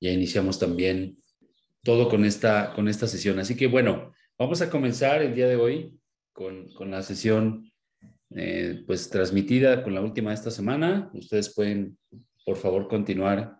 [0.00, 1.18] ya iniciamos también
[1.82, 3.38] todo con esta, con esta sesión.
[3.38, 5.98] Así que bueno, vamos a comenzar el día de hoy
[6.32, 7.70] con, con la sesión
[8.34, 11.10] eh, pues transmitida con la última de esta semana.
[11.14, 11.98] Ustedes pueden,
[12.44, 13.58] por favor, continuar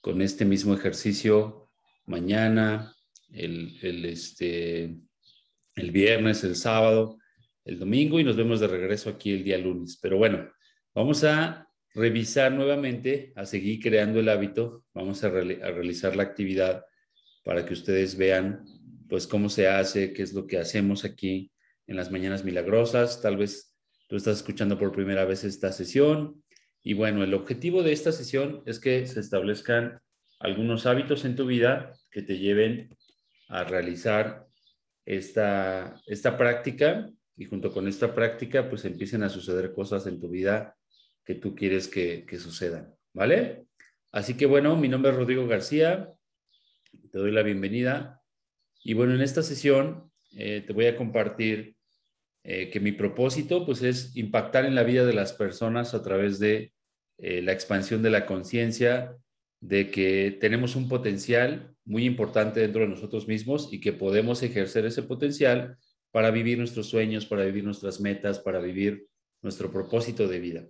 [0.00, 1.68] con este mismo ejercicio
[2.06, 2.94] mañana,
[3.30, 4.96] el, el, este,
[5.74, 7.18] el viernes, el sábado,
[7.64, 9.98] el domingo y nos vemos de regreso aquí el día lunes.
[10.00, 10.48] Pero bueno,
[10.94, 11.65] vamos a
[11.96, 16.84] revisar nuevamente, a seguir creando el hábito, vamos a, realizar la actividad
[17.42, 18.64] para que ustedes vean
[19.08, 21.50] pues cómo se hace, qué es lo que hacemos aquí
[21.86, 23.22] en las mañanas milagrosas.
[23.22, 23.74] Tal vez
[24.08, 26.42] tú estás escuchando por primera vez esta sesión.
[26.82, 29.98] Y bueno, el objetivo de esta sesión es que se establezcan
[30.38, 32.94] algunos hábitos en tu vida que te lleven
[33.48, 34.46] a realizar
[35.06, 40.28] esta, esta práctica y junto con esta práctica pues empiecen a suceder cosas en tu
[40.28, 40.76] vida
[41.26, 43.66] que tú quieres que, sucedan, ¿vale?
[44.12, 46.14] Así que bueno, mi nombre es Rodrigo García,
[47.10, 48.22] te doy la bienvenida
[48.84, 51.76] y bueno, en esta sesión eh, te voy a compartir
[52.44, 56.38] eh, que mi propósito pues es impactar en la vida de las personas a través
[56.38, 56.72] de
[57.18, 59.16] eh, la expansión de la conciencia,
[59.60, 64.86] de que tenemos un potencial muy importante dentro de nosotros mismos y que podemos ejercer
[64.86, 65.76] ese potencial
[66.12, 69.08] para vivir nuestros sueños, para vivir nuestras metas, para vivir
[69.42, 70.68] nuestro propósito de vida.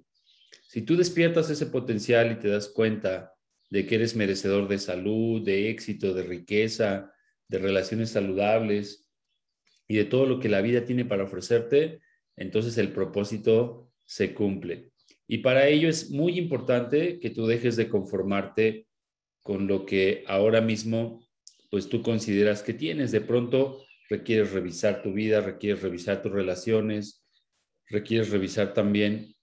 [0.69, 3.33] Si tú despiertas ese potencial y te das cuenta
[3.71, 7.13] de que eres merecedor de salud, de éxito, de riqueza,
[7.49, 9.09] de relaciones saludables
[9.89, 12.01] y de todo lo que la vida tiene para ofrecerte,
[12.37, 14.93] entonces el propósito se cumple.
[15.29, 18.87] Y para ello es muy importante que tú dejes de conformarte
[19.43, 21.27] con lo que ahora mismo
[21.71, 23.13] pues tú consideras que tienes.
[23.13, 27.25] De pronto requieres revisar tu vida, requieres revisar tus relaciones,
[27.89, 29.36] requieres revisar también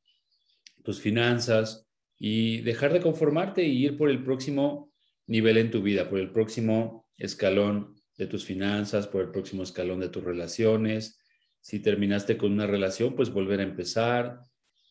[0.84, 4.92] tus finanzas y dejar de conformarte y ir por el próximo
[5.28, 10.00] nivel en tu vida, por el próximo escalón de tus finanzas, por el próximo escalón
[10.00, 11.20] de tus relaciones.
[11.62, 14.40] Si terminaste con una relación, pues volver a empezar,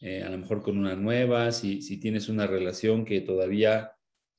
[0.01, 1.53] eh, a lo mejor con una nueva.
[1.53, 3.93] Si, si tienes una relación que todavía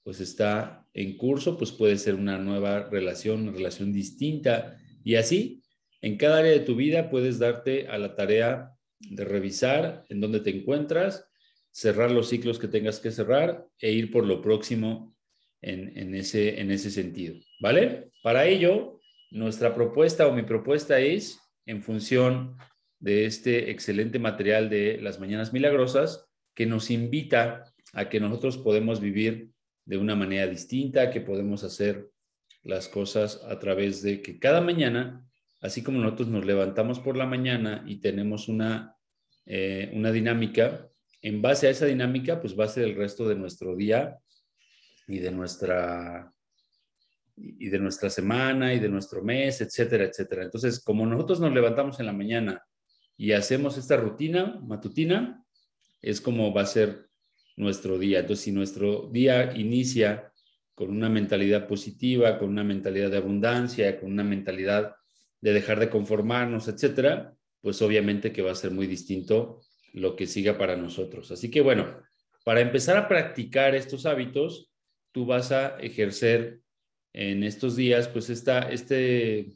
[0.04, 5.64] pues está en curso, pues puede ser una nueva relación, una relación distinta y así,
[6.02, 10.40] en cada área de tu vida puedes darte a la tarea de revisar en dónde
[10.40, 11.26] te encuentras,
[11.74, 15.16] cerrar los ciclos que tengas que cerrar e ir por lo próximo
[15.60, 17.36] en, ese, en ese sentido.
[17.60, 18.12] ¿Vale?
[18.22, 19.00] Para ello,
[19.32, 22.58] nuestra propuesta o mi propuesta es, en función
[23.00, 27.64] de este excelente material de las Mañanas Milagrosas, que nos invita
[27.94, 29.50] a que nosotros podemos vivir
[29.86, 32.10] de una manera distinta, que podemos hacer
[32.62, 35.26] las cosas a través de que cada mañana,
[35.62, 38.96] así como nosotros nos levantamos por la mañana y tenemos una,
[39.46, 40.90] eh, una dinámica,
[41.24, 44.20] en base a esa dinámica, pues va a ser el resto de nuestro día
[45.08, 46.32] y de nuestra
[47.36, 50.44] y de nuestra semana y de nuestro mes, etcétera, etcétera.
[50.44, 52.64] Entonces, como nosotros nos levantamos en la mañana
[53.18, 55.44] y hacemos esta rutina matutina,
[56.02, 57.10] es como va a ser
[57.56, 58.20] nuestro día.
[58.20, 60.32] Entonces, si nuestro día inicia
[60.76, 64.94] con una mentalidad positiva, con una mentalidad de abundancia, con una mentalidad
[65.42, 69.62] de dejar de conformarnos, etcétera, pues obviamente que va a ser muy distinto
[69.94, 71.32] lo que siga para nosotros.
[71.32, 71.98] Así que bueno,
[72.44, 74.72] para empezar a practicar estos hábitos,
[75.12, 76.60] tú vas a ejercer
[77.14, 79.54] en estos días, pues esta, este,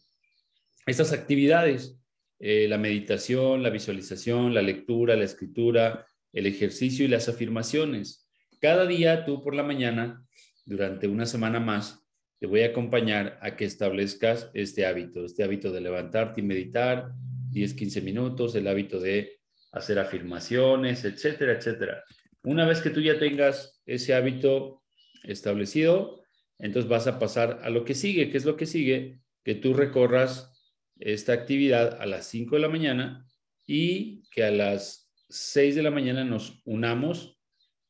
[0.85, 1.99] estas actividades,
[2.39, 8.29] eh, la meditación, la visualización, la lectura, la escritura, el ejercicio y las afirmaciones.
[8.61, 10.23] Cada día tú por la mañana
[10.65, 12.03] durante una semana más,
[12.39, 17.11] te voy a acompañar a que establezcas este hábito, este hábito de levantarte y meditar
[17.49, 19.36] 10, 15 minutos, el hábito de
[19.77, 22.03] hacer afirmaciones, etcétera, etcétera.
[22.43, 24.83] Una vez que tú ya tengas ese hábito
[25.23, 26.23] establecido,
[26.59, 28.29] entonces vas a pasar a lo que sigue.
[28.29, 29.19] ¿Qué es lo que sigue?
[29.43, 30.53] Que tú recorras
[30.99, 33.25] esta actividad a las 5 de la mañana
[33.65, 37.37] y que a las 6 de la mañana nos unamos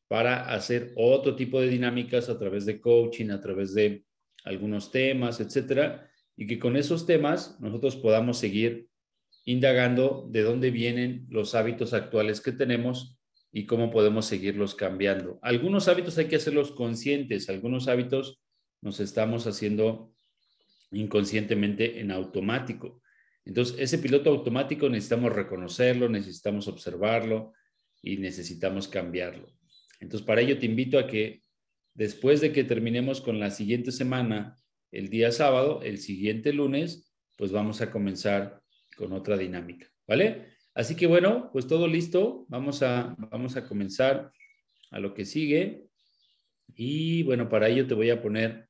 [0.08, 4.06] para hacer otro tipo de dinámicas a través de coaching, a través de
[4.44, 8.88] algunos temas, etcétera, y que con esos temas nosotros podamos seguir
[9.48, 13.18] indagando de dónde vienen los hábitos actuales que tenemos
[13.50, 15.40] y cómo podemos seguirlos cambiando.
[15.42, 18.42] Algunos hábitos hay que hacerlos conscientes, algunos hábitos
[18.82, 20.14] nos estamos haciendo
[20.92, 23.02] inconscientemente en automático.
[23.46, 27.54] Entonces, ese piloto automático necesitamos reconocerlo, necesitamos observarlo
[28.02, 29.48] y necesitamos cambiarlo.
[30.02, 31.42] Entonces, para ello te invito a que
[31.94, 34.58] después de que terminemos con la siguiente semana,
[34.92, 38.62] el día sábado, el siguiente lunes, pues vamos a comenzar
[38.98, 40.58] con otra dinámica, ¿vale?
[40.74, 42.46] Así que bueno, pues todo listo.
[42.50, 44.32] Vamos a, vamos a comenzar
[44.92, 45.86] a lo que sigue.
[46.76, 48.68] Y bueno, para ello te voy a poner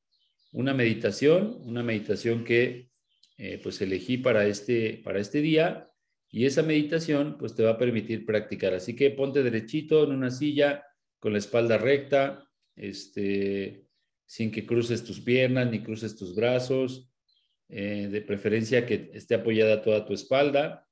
[0.51, 2.89] una meditación, una meditación que
[3.37, 5.89] eh, pues elegí para este, para este día
[6.29, 8.73] y esa meditación pues te va a permitir practicar.
[8.73, 10.83] Así que ponte derechito en una silla
[11.19, 13.85] con la espalda recta, este,
[14.25, 17.06] sin que cruces tus piernas ni cruces tus brazos,
[17.69, 20.87] eh, de preferencia que esté apoyada toda tu espalda,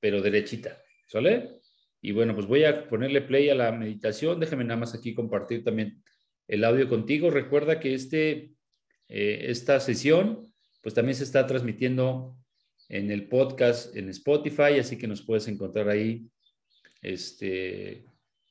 [0.00, 1.58] pero derechita, ¿sale?
[2.00, 4.38] Y bueno, pues voy a ponerle play a la meditación.
[4.38, 6.02] Déjame nada más aquí compartir también
[6.46, 7.30] el audio contigo.
[7.30, 8.52] Recuerda que este,
[9.08, 10.52] eh, esta sesión,
[10.82, 12.36] pues también se está transmitiendo
[12.88, 16.26] en el podcast en Spotify, así que nos puedes encontrar ahí
[17.02, 18.04] este,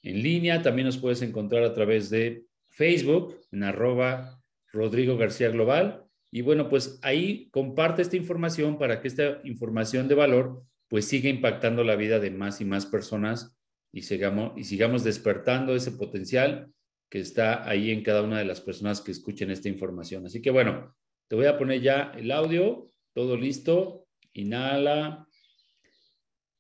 [0.04, 0.62] en línea.
[0.62, 4.42] También nos puedes encontrar a través de Facebook, en arroba
[4.72, 6.07] Rodrigo García Global.
[6.32, 11.30] Y bueno, pues ahí comparte esta información para que esta información de valor pues siga
[11.30, 13.58] impactando la vida de más y más personas
[13.92, 16.72] y sigamos, y sigamos despertando ese potencial
[17.10, 20.26] que está ahí en cada una de las personas que escuchen esta información.
[20.26, 20.96] Así que bueno,
[21.28, 24.06] te voy a poner ya el audio, todo listo.
[24.34, 25.28] Inhala,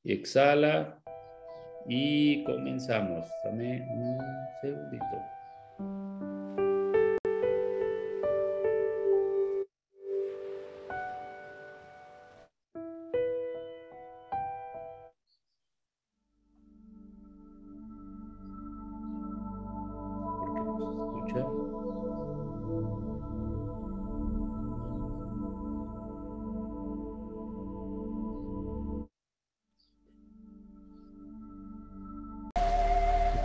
[0.04, 1.02] exhala
[1.88, 3.26] y comenzamos.
[3.46, 4.18] Dame un
[4.62, 5.37] segundito.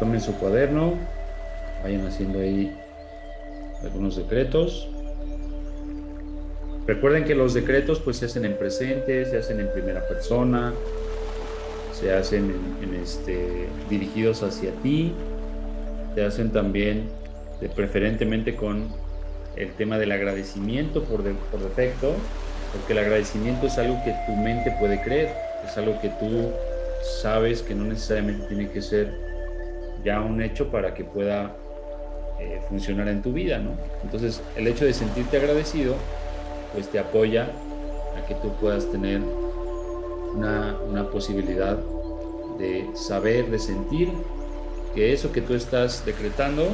[0.02, 0.94] Tomen su cuaderno,
[1.84, 2.76] vayan haciendo ahí
[3.82, 4.88] algunos decretos.
[6.88, 10.72] Recuerden que los decretos pues se hacen en presente, se hacen en primera persona,
[11.92, 12.52] se hacen
[12.82, 15.12] en, este, dirigidos hacia ti,
[16.16, 17.08] se hacen también
[17.60, 18.88] de, preferentemente con
[19.54, 22.12] el tema del agradecimiento por, por defecto,
[22.72, 25.32] porque el agradecimiento es algo que tu mente puede creer,
[25.64, 26.50] es algo que tú
[27.22, 29.31] sabes que no necesariamente tiene que ser
[30.04, 31.56] ya un hecho para que pueda
[32.40, 33.76] eh, funcionar en tu vida, ¿no?
[34.02, 35.94] Entonces, el hecho de sentirte agradecido,
[36.72, 37.48] pues te apoya
[38.16, 39.20] a que tú puedas tener
[40.34, 41.78] una, una posibilidad
[42.58, 44.08] de saber, de sentir
[44.94, 46.68] que eso que tú estás decretando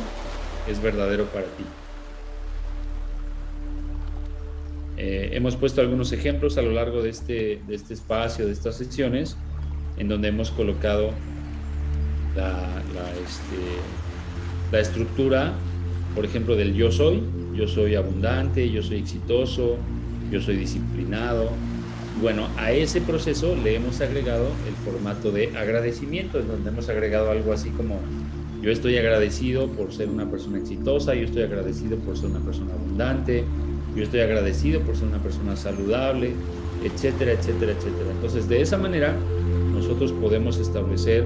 [0.69, 1.65] es verdadero para ti.
[4.97, 8.77] Eh, hemos puesto algunos ejemplos a lo largo de este, de este espacio, de estas
[8.77, 9.37] secciones,
[9.97, 11.11] en donde hemos colocado
[12.37, 12.83] la,
[13.25, 13.57] este,
[14.71, 15.53] la estructura,
[16.15, 17.23] por ejemplo, del yo soy.
[17.55, 19.77] Yo soy abundante, yo soy exitoso,
[20.31, 21.51] yo soy disciplinado.
[22.21, 27.31] Bueno, a ese proceso le hemos agregado el formato de agradecimiento, en donde hemos agregado
[27.31, 28.01] algo así como
[28.63, 32.75] yo estoy agradecido por ser una persona exitosa, yo estoy agradecido por ser una persona
[32.75, 33.45] abundante,
[33.95, 36.33] yo estoy agradecido por ser una persona saludable,
[36.83, 38.11] etcétera, etcétera, etcétera.
[38.11, 39.17] Entonces, de esa manera,
[39.73, 41.25] nosotros podemos establecer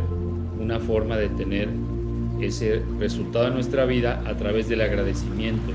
[0.59, 1.69] una forma de tener
[2.41, 5.73] ese resultado en nuestra vida a través del agradecimiento.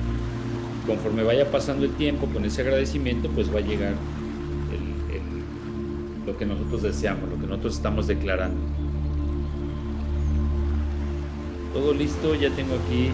[0.86, 3.94] Conforme vaya pasando el tiempo con ese agradecimiento, pues va a llegar
[6.26, 8.60] lo que nosotros deseamos, lo que nosotros estamos declarando.
[11.74, 13.12] Todo listo, ya tengo aquí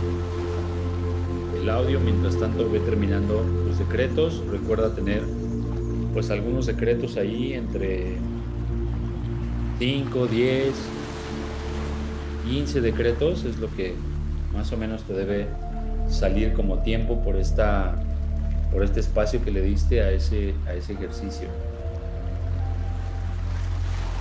[1.62, 4.43] el audio, mientras tanto voy terminando los secretos.
[4.50, 5.22] Recuerda tener
[6.13, 8.17] pues algunos secretos ahí entre
[9.79, 10.74] 5, 10,
[12.43, 13.93] 15 decretos es lo que
[14.53, 15.47] más o menos te debe
[16.09, 17.95] salir como tiempo por, esta,
[18.71, 21.47] por este espacio que le diste a ese, a ese ejercicio.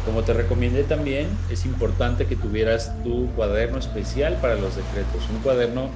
[0.06, 5.40] Como te recomendé también, es importante que tuvieras tu cuaderno especial para los decretos, un
[5.42, 5.90] cuaderno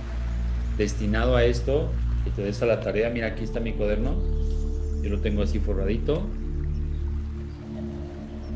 [0.78, 1.90] destinado a esto,
[2.24, 3.10] que te des a la tarea.
[3.10, 4.14] Mira, aquí está mi cuaderno,
[5.02, 6.22] yo lo tengo así forradito.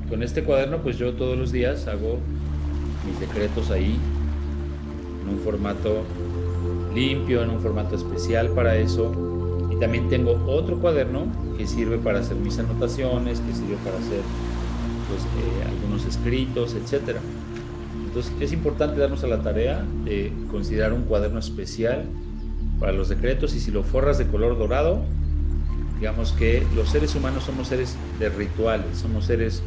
[0.09, 2.19] Con este cuaderno, pues yo todos los días hago
[3.07, 3.99] mis decretos ahí,
[5.23, 6.03] en un formato
[6.95, 9.13] limpio, en un formato especial para eso.
[9.71, 11.27] Y también tengo otro cuaderno
[11.57, 14.21] que sirve para hacer mis anotaciones, que sirve para hacer
[15.09, 17.19] pues, eh, algunos escritos, etc.
[18.07, 22.07] Entonces es importante darnos a la tarea de considerar un cuaderno especial
[22.81, 25.05] para los decretos y si lo forras de color dorado,
[25.99, 29.63] digamos que los seres humanos somos seres de rituales, somos seres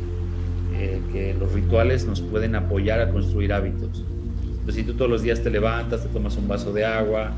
[0.83, 4.03] eh, que los rituales nos pueden apoyar a construir hábitos.
[4.45, 7.31] Entonces, si tú todos los días te levantas, te tomas un vaso de agua,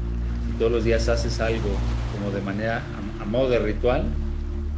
[0.48, 1.70] si todos los días haces algo
[2.12, 2.82] como de manera
[3.22, 4.04] a, modo de ritual,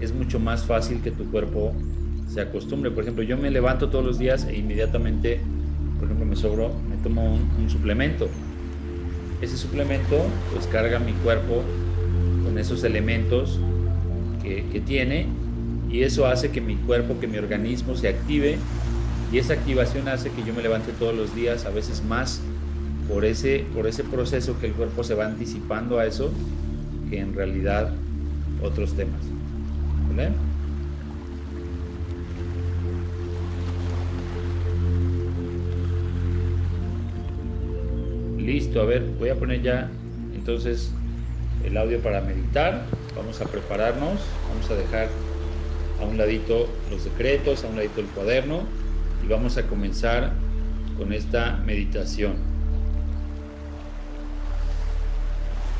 [0.01, 1.73] es mucho más fácil que tu cuerpo
[2.27, 2.91] se acostumbre.
[2.91, 5.39] Por ejemplo, yo me levanto todos los días e inmediatamente,
[5.95, 8.27] por ejemplo, me sobro, me tomo un, suplemento.
[9.41, 11.63] Ese suplemento pues carga mi cuerpo
[12.43, 13.59] con esos elementos
[14.43, 15.27] que tiene
[15.89, 18.59] y eso hace que mi cuerpo, que mi organismo se active
[19.31, 22.41] y esa activación hace que yo me levante todos los días, a veces más
[23.07, 26.31] por ese, por ese proceso que el cuerpo se va anticipando a eso
[27.09, 27.93] que en realidad
[28.61, 29.21] otros temas.
[30.09, 30.31] ¿Vale?
[38.37, 39.91] Listo, a ver, voy a poner ya
[40.33, 40.93] entonces
[41.63, 42.85] el audio para meditar.
[43.13, 45.26] Vamos a prepararnos, vamos a dejar
[46.01, 48.61] a un ladito los decretos, a un ladito el cuaderno
[49.23, 50.31] y vamos a comenzar
[50.97, 52.35] con esta meditación.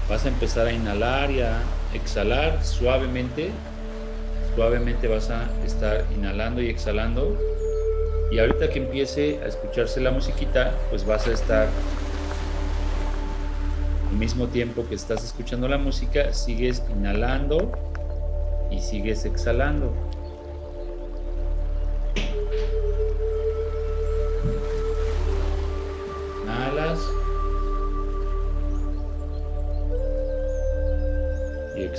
[0.09, 1.59] Vas a empezar a inhalar y a
[1.93, 3.49] exhalar suavemente.
[4.55, 7.37] Suavemente vas a estar inhalando y exhalando.
[8.31, 11.67] Y ahorita que empiece a escucharse la musiquita, pues vas a estar
[14.09, 17.71] al mismo tiempo que estás escuchando la música, sigues inhalando
[18.71, 20.06] y sigues exhalando.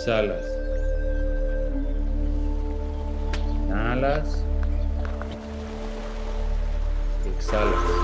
[0.08, 0.46] Exhalas.
[3.68, 4.42] Inhalas
[7.26, 7.98] exhalas.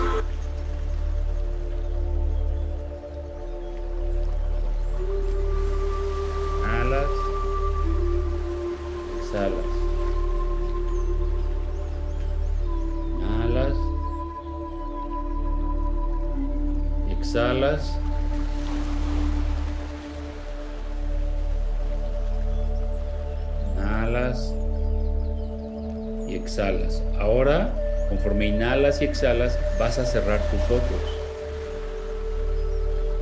[28.35, 31.01] Conforme inhalas y exhalas, vas a cerrar tus ojos.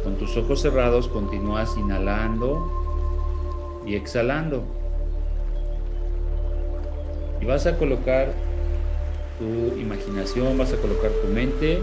[0.02, 2.66] Con tus ojos cerrados continúas inhalando
[3.86, 4.64] y exhalando.
[7.42, 8.32] Y vas a colocar
[9.38, 11.78] tu imaginación, vas a colocar tu mente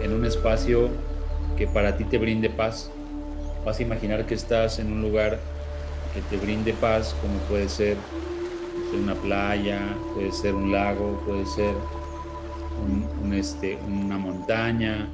[0.00, 0.88] en un espacio
[1.58, 2.90] que para ti te brinde paz.
[3.66, 5.38] Vas a imaginar que estás en un lugar
[6.14, 7.98] que te brinde paz, como puede ser
[8.94, 9.80] una playa,
[10.14, 11.74] puede ser un lago, puede ser
[13.34, 15.08] este, una montaña,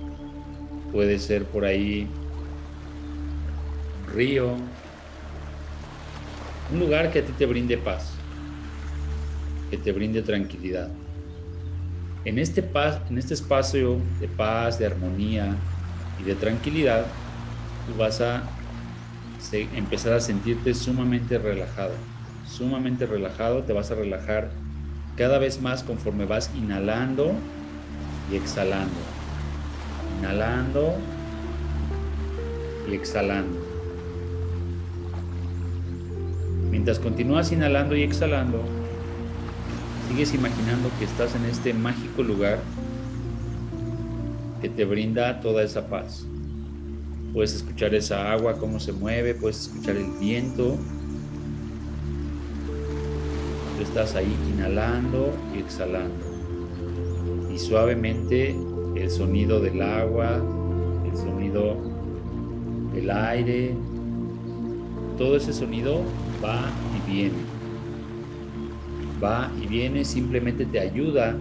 [0.93, 2.07] puede ser por ahí
[4.01, 4.57] un río,
[6.73, 8.13] un lugar que a ti te brinde paz,
[9.71, 10.91] que te brinde tranquilidad.
[12.25, 15.57] En este, paz, en este espacio de paz, de armonía,
[16.19, 17.07] y de tranquilidad,
[17.87, 18.43] tú vas a
[19.53, 21.95] empezar a sentirte sumamente relajado.
[22.45, 24.51] Sumamente relajado, te vas a relajar
[25.17, 27.33] cada vez más conforme vas inhalando
[28.31, 29.01] y exhalando.
[30.19, 30.95] Inhalando
[32.89, 33.59] y exhalando.
[36.71, 38.63] Mientras continúas inhalando y exhalando,
[40.09, 42.59] sigues imaginando que estás en este mágico lugar
[44.61, 46.27] que te brinda toda esa paz.
[47.33, 50.77] Puedes escuchar esa agua, cómo se mueve, puedes escuchar el viento.
[53.77, 56.28] Tú estás ahí inhalando y exhalando.
[57.59, 58.55] Suavemente
[58.95, 60.41] el sonido del agua,
[61.05, 61.77] el sonido
[62.95, 63.75] del aire,
[65.19, 66.03] todo ese sonido
[66.43, 67.37] va y viene.
[69.23, 71.37] Va y viene, simplemente te ayuda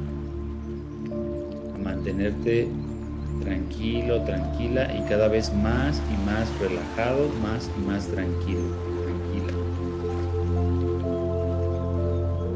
[1.75, 2.67] a mantenerte
[3.41, 8.63] tranquilo, tranquila y cada vez más y más relajado, más y más tranquilo,
[9.03, 9.53] tranquila.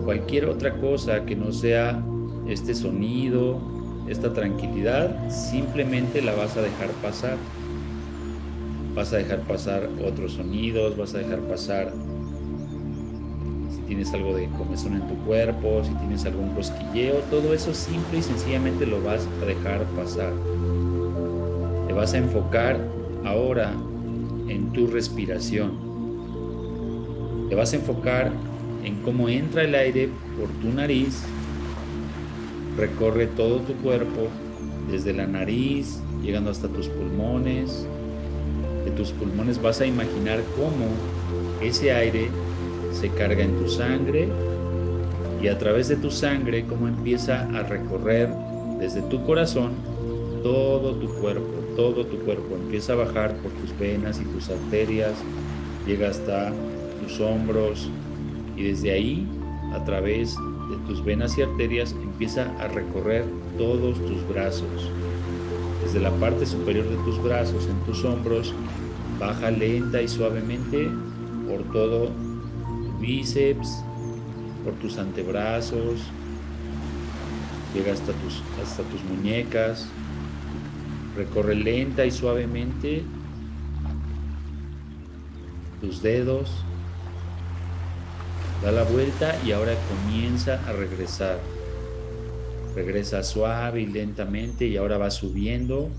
[0.04, 2.04] Cualquier otra cosa que no sea
[2.52, 3.60] este sonido,
[4.08, 7.38] esta tranquilidad, simplemente la vas a dejar pasar.
[8.94, 11.94] Vas a dejar pasar otros sonidos, vas a dejar pasar
[13.70, 18.20] si tienes algo de comezón en tu cuerpo, si tienes algún cosquilleo, todo eso simple
[18.20, 20.34] y sencillamente lo vas a dejar pasar.
[21.88, 22.80] Te vas a enfocar
[23.24, 23.74] ahora
[24.50, 25.72] en tu respiración.
[27.50, 28.32] Te vas a enfocar
[28.84, 31.24] en cómo entra el aire por tu nariz,
[32.82, 34.28] recorre todo tu cuerpo,
[34.92, 37.88] desde la nariz, llegando hasta tus pulmones.
[38.84, 40.88] De tus pulmones vas a imaginar cómo
[41.62, 42.28] ese aire
[42.92, 44.28] se carga en tu sangre
[45.42, 48.30] y a través de tu sangre cómo empieza a recorrer
[48.80, 49.72] desde tu corazón
[50.44, 55.14] todo tu cuerpo todo tu cuerpo, empieza a bajar por tus venas y tus arterias,
[55.86, 56.52] llega hasta
[57.02, 57.90] tus hombros
[58.56, 59.28] y desde ahí,
[59.74, 60.51] a través de
[60.88, 63.26] tus venas y arterias, empieza a recorrer
[63.58, 64.92] todos tus brazos.
[65.84, 68.54] Desde la parte superior de tus brazos, en tus hombros,
[69.20, 70.90] baja lenta y suavemente
[71.48, 73.84] por todo tu bíceps,
[74.64, 76.02] por tus antebrazos,
[77.74, 79.88] llega hasta tus, hasta tus muñecas,
[81.16, 83.04] recorre lenta y suavemente
[85.82, 86.64] tus dedos,
[88.62, 91.40] da la vuelta y ahora comienza a regresar.
[92.76, 95.90] Regresa suave y lentamente y ahora va subiendo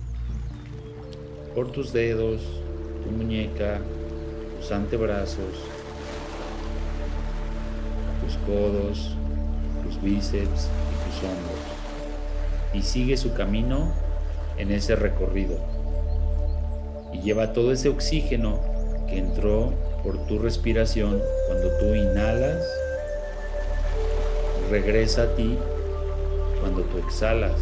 [1.55, 2.41] por tus dedos,
[3.05, 3.81] tu muñeca,
[4.59, 5.59] tus antebrazos,
[8.25, 9.17] tus codos,
[9.85, 11.61] tus bíceps y tus hombros.
[12.73, 13.93] Y sigue su camino
[14.57, 15.59] en ese recorrido.
[17.13, 18.61] Y lleva todo ese oxígeno
[19.09, 22.65] que entró por tu respiración cuando tú inhalas,
[24.71, 25.57] regresa a ti
[26.61, 27.61] cuando tú exhalas.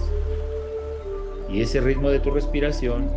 [1.49, 3.11] Y ese ritmo de tu respiración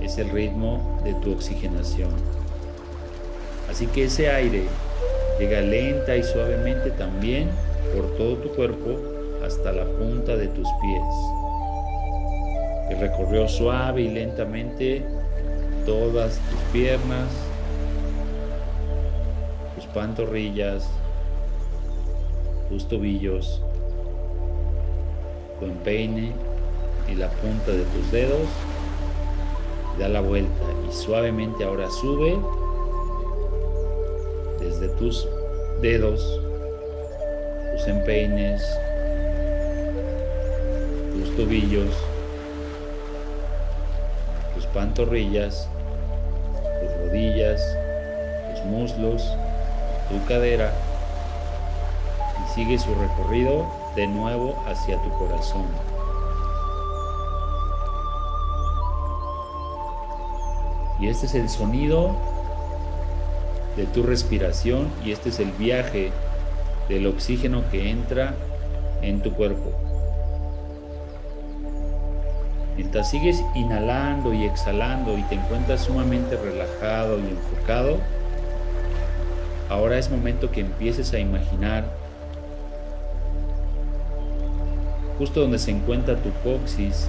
[0.00, 2.10] es el ritmo de tu oxigenación.
[3.68, 4.64] Así que ese aire
[5.38, 7.50] llega lenta y suavemente también
[7.94, 8.98] por todo tu cuerpo
[9.44, 11.02] hasta la punta de tus pies.
[12.90, 15.04] Y recorrió suave y lentamente
[15.86, 17.28] todas tus piernas,
[19.92, 20.88] pantorrillas,
[22.68, 23.60] tus tobillos,
[25.58, 26.32] tu empeine
[27.08, 28.48] y la punta de tus dedos.
[29.98, 32.38] Da la vuelta y suavemente ahora sube
[34.60, 35.28] desde tus
[35.82, 36.40] dedos,
[37.72, 38.62] tus empeines,
[41.12, 41.94] tus tobillos,
[44.54, 45.68] tus pantorrillas,
[46.80, 47.60] tus rodillas,
[48.52, 49.22] tus muslos,
[50.10, 50.72] tu cadera
[52.44, 55.66] y sigue su recorrido de nuevo hacia tu corazón.
[61.00, 62.14] Y este es el sonido
[63.76, 66.10] de tu respiración y este es el viaje
[66.88, 68.34] del oxígeno que entra
[69.00, 69.72] en tu cuerpo.
[72.76, 77.98] Mientras sigues inhalando y exhalando y te encuentras sumamente relajado y enfocado,
[79.70, 81.84] ahora es momento que empieces a imaginar
[85.16, 87.06] justo donde se encuentra tu coxis,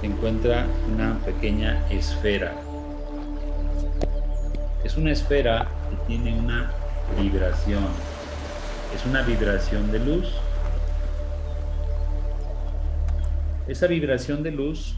[0.00, 2.52] se encuentra una pequeña esfera.
[4.84, 6.70] Es una esfera que tiene una
[7.18, 7.86] vibración.
[8.94, 10.28] Es una vibración de luz.
[13.68, 14.96] Esa vibración de luz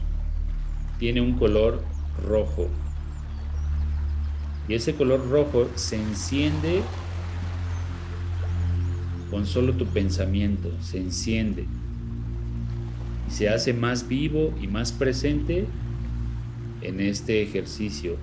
[0.99, 1.81] tiene un color
[2.27, 2.67] rojo.
[4.69, 6.83] Y ese color rojo se enciende
[9.31, 11.65] con solo tu pensamiento, se enciende
[13.27, 15.65] y se hace más vivo y más presente
[16.81, 18.15] en este ejercicio.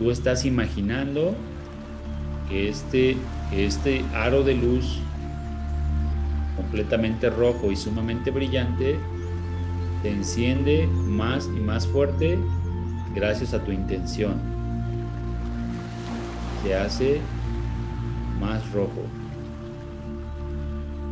[0.00, 1.36] Tú estás imaginando
[2.48, 3.16] que este,
[3.50, 4.98] que este aro de luz
[6.56, 8.96] completamente rojo y sumamente brillante
[10.02, 12.38] te enciende más y más fuerte
[13.14, 14.34] gracias a tu intención.
[16.62, 17.20] Se hace
[18.40, 19.02] más rojo.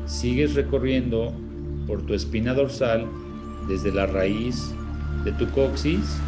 [0.06, 1.32] Sigues recorriendo
[1.87, 3.06] por tu espina dorsal
[3.68, 4.72] desde la raíz
[5.24, 6.18] de tu coxis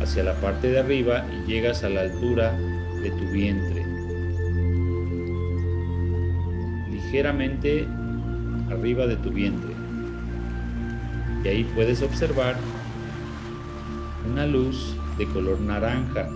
[0.00, 2.52] hacia la parte de arriba y llegas a la altura
[3.02, 3.84] de tu vientre.
[6.90, 7.86] Ligeramente
[8.70, 9.72] arriba de tu vientre.
[11.44, 12.56] Y ahí puedes observar
[14.30, 16.28] una luz de color naranja.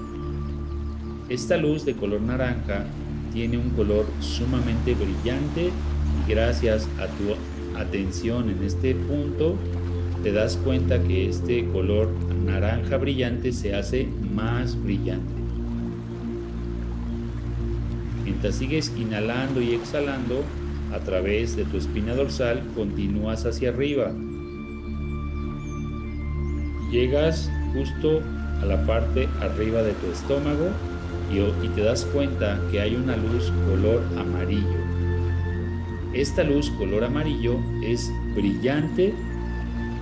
[1.28, 2.86] Esta luz de color naranja
[3.32, 7.34] tiene un color sumamente brillante y gracias a tu
[7.78, 9.56] atención en este punto,
[10.22, 12.08] te das cuenta que este color
[12.44, 15.34] naranja brillante se hace más brillante.
[18.24, 20.42] Mientras sigues inhalando y exhalando
[20.92, 24.12] a través de tu espina dorsal, continúas hacia arriba.
[26.90, 28.22] Llegas justo
[28.62, 30.70] a la parte arriba de tu estómago
[31.30, 34.78] y, te das cuenta que hay una luz color amarillo.
[36.12, 39.12] Esta luz color amarillo es brillante,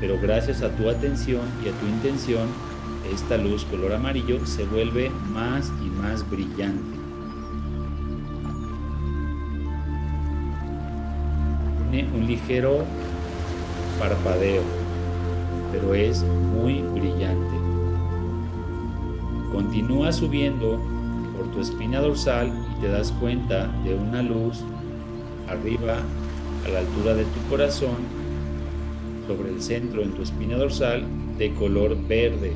[0.01, 2.47] pero gracias a tu atención y a tu intención,
[3.13, 6.99] esta luz color amarillo se vuelve más y más brillante.
[11.91, 12.85] Tiene un ligero
[13.99, 14.63] parpadeo,
[15.73, 17.64] pero es muy brillante.
[19.55, 20.81] Continúa subiendo
[21.37, 24.65] por tu espina dorsal y te das cuenta de una luz
[25.49, 25.99] arriba
[26.67, 27.99] a la altura de tu corazón
[29.29, 31.05] sobre el centro en tu espina dorsal
[31.39, 32.53] de color verde.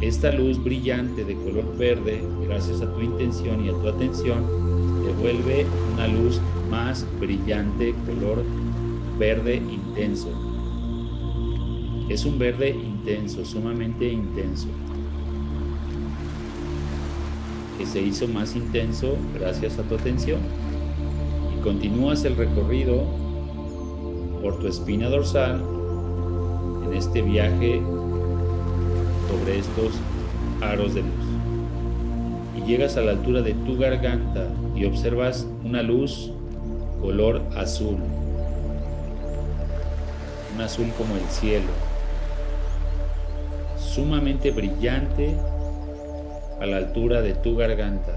[0.00, 4.44] Esta luz brillante de color verde, gracias a tu intención y a tu atención,
[5.06, 5.64] te vuelve
[5.94, 8.42] una luz más brillante, color
[9.16, 10.28] verde intenso.
[12.08, 14.66] Es un verde intenso, sumamente intenso,
[17.90, 20.38] se hizo más intenso gracias a tu atención.
[21.56, 23.02] Y continúas el recorrido
[24.40, 25.60] por tu espina dorsal
[26.86, 27.82] en este viaje
[29.28, 29.94] sobre estos
[30.60, 31.10] aros de luz.
[32.56, 36.30] Y llegas a la altura de tu garganta y observas una luz
[37.00, 37.96] color azul.
[40.54, 41.70] Un azul como el cielo.
[43.76, 45.34] Sumamente brillante
[46.60, 48.12] a la altura de tu garganta.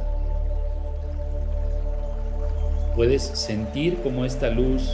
[2.96, 4.94] Puedes sentir como esta luz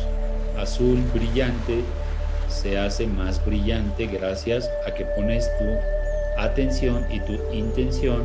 [0.58, 1.84] azul brillante
[2.50, 5.66] se hace más brillante gracias a que pones tu
[6.42, 8.24] atención y tu intención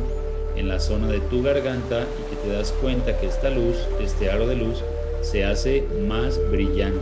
[0.55, 4.29] en la zona de tu garganta y que te das cuenta que esta luz, este
[4.29, 4.83] aro de luz,
[5.21, 6.99] se hace más brillante.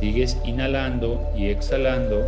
[0.00, 2.24] Sigues inhalando y exhalando.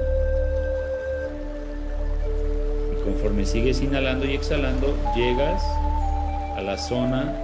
[3.05, 5.63] Conforme sigues inhalando y exhalando, llegas
[6.57, 7.35] a la zona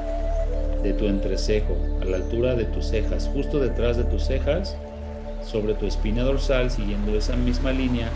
[0.82, 4.76] de tu entrecejo, a la altura de tus cejas, justo detrás de tus cejas,
[5.44, 8.08] sobre tu espina dorsal, siguiendo esa misma línea,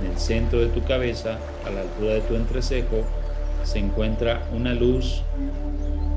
[0.00, 3.04] en el centro de tu cabeza, a la altura de tu entrecejo,
[3.64, 5.22] se encuentra una luz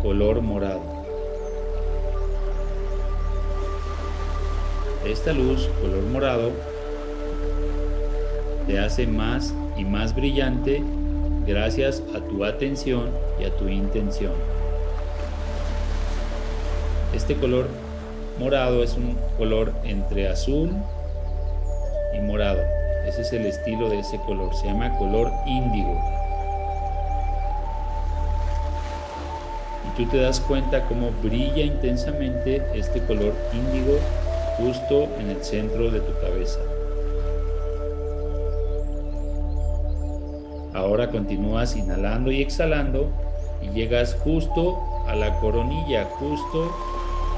[0.01, 0.81] color morado.
[5.05, 6.72] Esta luz color morado
[8.67, 10.81] te hace más y más brillante
[11.45, 14.31] gracias a tu atención y a tu intención.
[17.13, 17.67] Este color
[18.39, 20.71] morado es un color entre azul
[22.15, 22.61] y morado.
[23.05, 24.55] Ese es el estilo de ese color.
[24.55, 26.01] Se llama color índigo.
[29.87, 33.99] Y tú te das cuenta cómo brilla intensamente este color índigo
[34.57, 36.59] justo en el centro de tu cabeza.
[40.83, 43.09] Ahora continúas inhalando y exhalando
[43.61, 46.75] y llegas justo a la coronilla, justo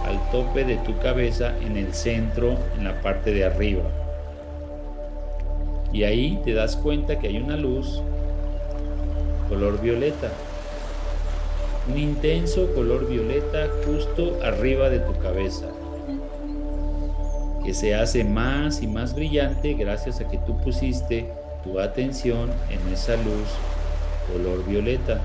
[0.04, 3.84] al tope de tu cabeza en el centro, en la parte de arriba.
[5.94, 8.02] Y ahí te das cuenta que hay una luz
[9.48, 10.32] color violeta.
[11.88, 15.68] Un intenso color violeta justo arriba de tu cabeza.
[17.64, 21.32] Que se hace más y más brillante gracias a que tú pusiste
[21.66, 23.50] tu atención en esa luz
[24.32, 25.22] color violeta.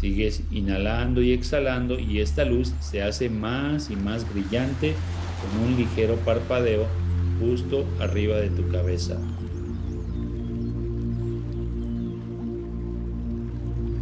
[0.00, 4.94] Sigues inhalando y exhalando y esta luz se hace más y más brillante
[5.42, 6.86] con un ligero parpadeo
[7.40, 9.18] justo arriba de tu cabeza.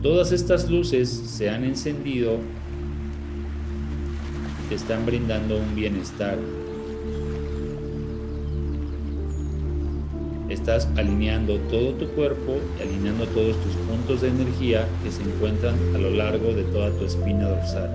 [0.02, 2.38] Todas estas luces se han encendido
[4.68, 6.38] te están brindando un bienestar,
[10.56, 15.74] estás alineando todo tu cuerpo y alineando todos tus puntos de energía que se encuentran
[15.94, 17.90] a lo largo de toda tu espina dorsal.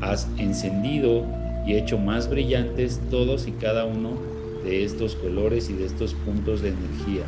[0.00, 1.24] Has encendido
[1.64, 4.18] y hecho más brillantes todos y cada uno
[4.64, 7.24] de estos colores y de estos puntos de energía.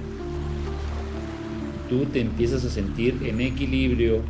[1.89, 4.23] Tú te empiezas a sentir en equilibrio,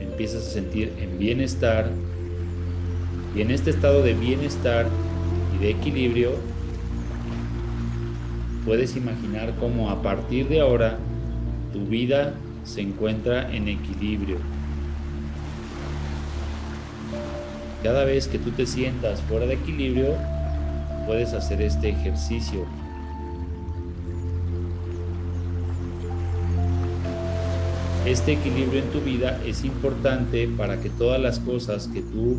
[0.00, 1.90] empiezas a sentir en bienestar
[3.36, 4.88] y en este estado de bienestar
[5.60, 6.32] de equilibrio,
[8.64, 10.98] puedes imaginar cómo a partir de ahora
[11.72, 14.36] tu vida se encuentra en equilibrio.
[17.82, 20.14] Cada vez que tú te sientas fuera de equilibrio,
[21.06, 22.66] puedes hacer este ejercicio.
[28.04, 32.38] Este equilibrio en tu vida es importante para que todas las cosas que tú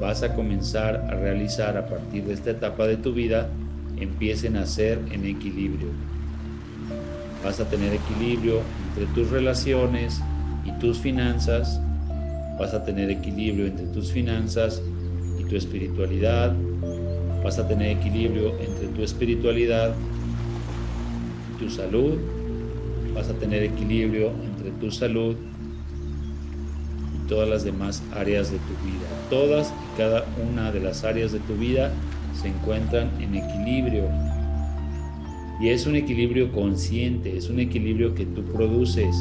[0.00, 3.48] vas a comenzar a realizar a partir de esta etapa de tu vida
[3.96, 5.88] empiecen a ser en equilibrio.
[7.42, 10.20] Vas a tener equilibrio entre tus relaciones
[10.64, 11.80] y tus finanzas.
[12.58, 14.82] Vas a tener equilibrio entre tus finanzas
[15.38, 16.54] y tu espiritualidad.
[17.42, 19.94] Vas a tener equilibrio entre tu espiritualidad
[21.54, 22.18] y tu salud.
[23.14, 25.57] Vas a tener equilibrio entre tu salud y
[27.28, 29.06] todas las demás áreas de tu vida.
[29.30, 31.92] Todas cada una de las áreas de tu vida
[32.40, 34.08] se encuentran en equilibrio.
[35.60, 39.14] Y es un equilibrio consciente, es un equilibrio que tú produces.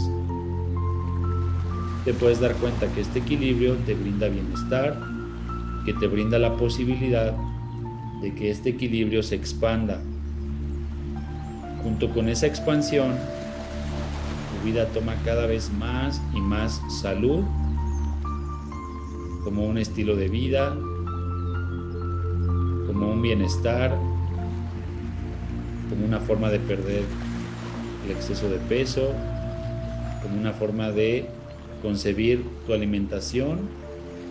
[2.06, 4.98] te puedes dar cuenta que este equilibrio te brinda bienestar,
[5.86, 7.36] que te brinda la posibilidad
[8.22, 10.00] de que este equilibrio se expanda.
[11.84, 13.16] Junto con esa expansión,
[14.54, 17.44] tu vida toma cada vez más y más salud
[19.48, 20.76] como un estilo de vida,
[22.86, 23.98] como un bienestar,
[25.90, 27.06] como una forma de perder
[28.04, 29.14] el exceso de peso,
[30.22, 31.30] como una forma de
[31.82, 33.60] concebir tu alimentación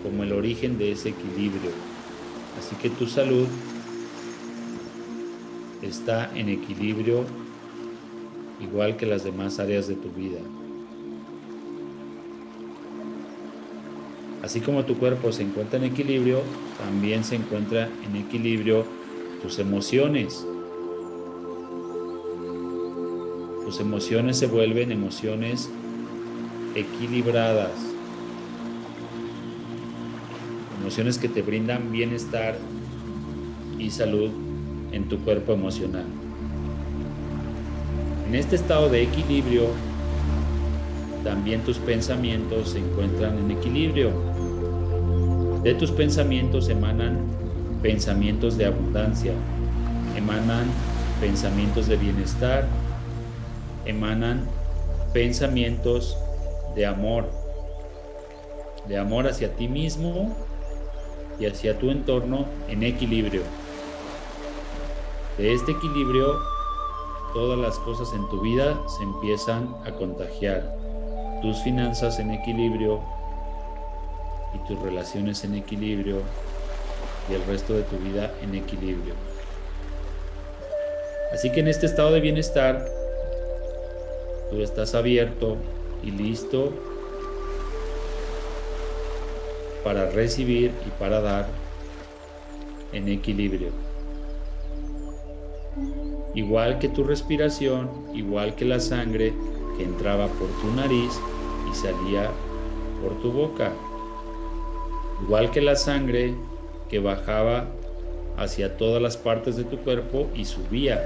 [0.02, 1.70] como el origen de ese equilibrio.
[2.58, 3.48] Así que tu salud
[5.80, 7.24] está en equilibrio
[8.60, 10.40] igual que las demás áreas de tu vida.
[14.46, 16.40] Así como tu cuerpo se encuentra en equilibrio,
[16.78, 18.84] también se encuentra en equilibrio
[19.42, 20.46] tus emociones.
[23.64, 25.68] Tus emociones se vuelven emociones
[26.76, 27.72] equilibradas.
[30.80, 32.56] Emociones que te brindan bienestar
[33.80, 34.30] y salud
[34.92, 36.06] en tu cuerpo emocional.
[38.28, 39.70] En este estado de equilibrio,
[41.24, 44.25] también tus pensamientos se encuentran en equilibrio.
[45.66, 47.18] De tus pensamientos emanan
[47.82, 49.32] pensamientos de abundancia,
[50.14, 50.70] emanan
[51.20, 52.68] pensamientos de bienestar,
[53.84, 54.46] emanan
[55.12, 56.16] pensamientos
[56.76, 57.28] de amor,
[58.86, 60.36] de amor hacia ti mismo
[61.40, 63.42] y hacia tu entorno en equilibrio.
[65.36, 66.38] De este equilibrio,
[67.34, 70.76] todas las cosas en tu vida se empiezan a contagiar.
[71.42, 73.15] Tus finanzas en equilibrio
[74.56, 76.22] y tus relaciones en equilibrio
[77.30, 79.14] y el resto de tu vida en equilibrio.
[81.32, 82.84] Así que en este estado de bienestar,
[84.50, 85.56] tú estás abierto
[86.02, 86.72] y listo
[89.84, 91.46] para recibir y para dar
[92.92, 93.70] en equilibrio.
[96.34, 99.32] Igual que tu respiración, igual que la sangre
[99.76, 101.12] que entraba por tu nariz
[101.70, 102.30] y salía
[103.02, 103.72] por tu boca.
[105.22, 106.34] Igual que la sangre
[106.88, 107.66] que bajaba
[108.36, 111.02] hacia todas las partes de tu cuerpo y subía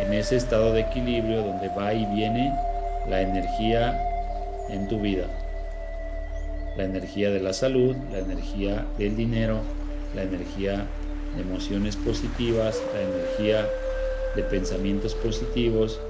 [0.00, 2.52] en ese estado de equilibrio donde va y viene
[3.08, 4.00] la energía
[4.70, 5.26] en tu vida.
[6.76, 9.60] La energía de la salud, la energía del dinero,
[10.14, 10.86] la energía
[11.36, 13.68] de emociones positivas, la energía
[14.36, 16.00] de pensamientos positivos.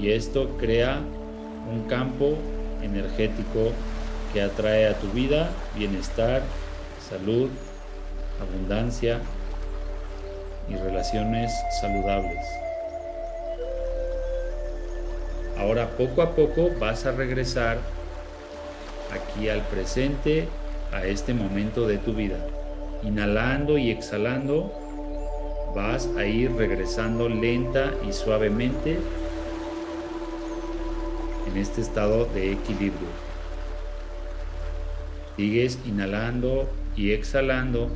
[0.00, 1.00] Y esto crea
[1.70, 2.34] un campo
[2.82, 3.72] energético
[4.32, 6.42] que atrae a tu vida bienestar,
[7.08, 7.50] salud,
[8.40, 9.20] abundancia
[10.68, 12.44] y relaciones saludables.
[15.58, 17.78] Ahora poco a poco vas a regresar
[19.12, 20.48] aquí al presente,
[20.92, 22.38] a este momento de tu vida.
[23.02, 24.72] Inhalando y exhalando,
[25.74, 28.98] vas a ir regresando lenta y suavemente
[31.46, 33.29] en este estado de equilibrio.
[35.40, 37.88] Sigues inhalando y exhalando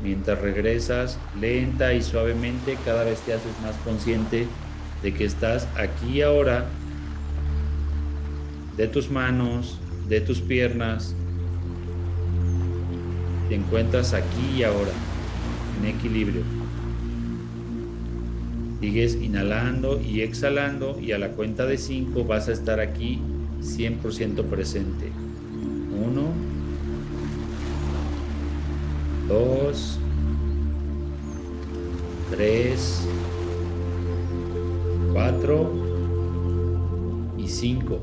[0.00, 4.46] mientras regresas lenta y suavemente, cada vez te haces más consciente
[5.02, 6.66] de que estás aquí ahora
[8.76, 11.16] de tus manos, de tus piernas.
[13.48, 14.92] Te encuentras aquí y ahora,
[15.80, 16.42] en equilibrio.
[18.80, 23.18] Sigues inhalando y exhalando y a la cuenta de 5 vas a estar aquí
[23.62, 25.10] 100% presente.
[25.90, 26.43] 1,
[29.34, 29.98] 2,
[32.30, 33.08] 3,
[35.12, 35.70] 4
[37.38, 37.98] y 5.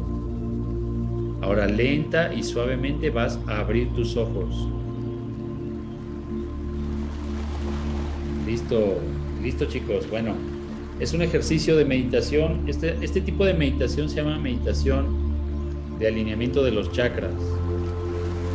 [1.41, 4.67] Ahora lenta y suavemente vas a abrir tus ojos.
[8.46, 8.98] Listo,
[9.41, 10.10] listo chicos.
[10.10, 10.36] Bueno,
[11.00, 12.67] es un ejercicio de meditación.
[12.67, 15.06] Este, este tipo de meditación se llama meditación
[15.98, 17.32] de alineamiento de los chakras.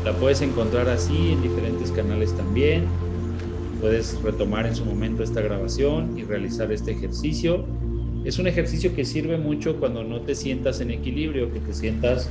[0.07, 2.85] La puedes encontrar así en diferentes canales también.
[3.81, 7.67] Puedes retomar en su momento esta grabación y realizar este ejercicio.
[8.25, 12.31] Es un ejercicio que sirve mucho cuando no te sientas en equilibrio, que te sientas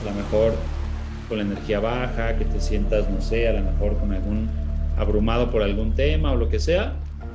[0.00, 0.54] a lo mejor
[1.28, 4.48] con la energía baja, que te sientas, no sé, a lo mejor con algún
[4.96, 6.94] abrumado por algún tema o lo que sea,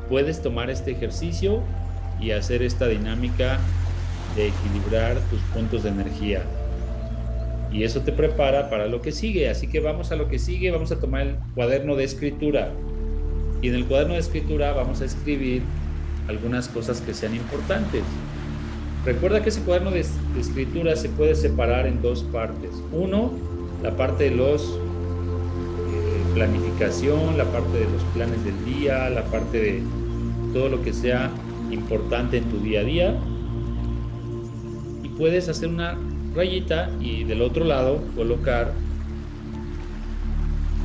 [0.10, 1.62] puedes tomar este ejercicio
[2.20, 3.60] y hacer esta dinámica
[4.36, 6.42] de equilibrar tus puntos de energía.
[7.76, 9.50] Y eso te prepara para lo que sigue.
[9.50, 12.72] Así que vamos a lo que sigue, vamos a tomar el cuaderno de escritura.
[13.62, 15.62] Y en el cuaderno de escritura vamos a escribir
[16.30, 18.02] algunas cosas que sean importantes.
[19.04, 20.06] Recuerda que ese cuaderno de,
[20.40, 22.72] escritura se puede separar en dos partes.
[22.94, 23.34] Uno,
[23.84, 29.60] la parte de los eh, planificación, la parte de los planes del día, la parte
[29.60, 29.84] de
[30.54, 31.30] todo lo que sea
[31.72, 33.20] importante en tu día a día.
[35.04, 35.98] Y puedes hacer una
[36.36, 38.74] rayita y del otro lado colocar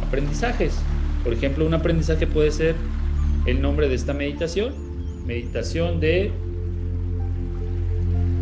[0.06, 0.78] aprendizajes.
[1.24, 2.74] Por ejemplo, un aprendizaje puede ser
[3.46, 4.72] el nombre de esta meditación,
[5.26, 6.32] meditación de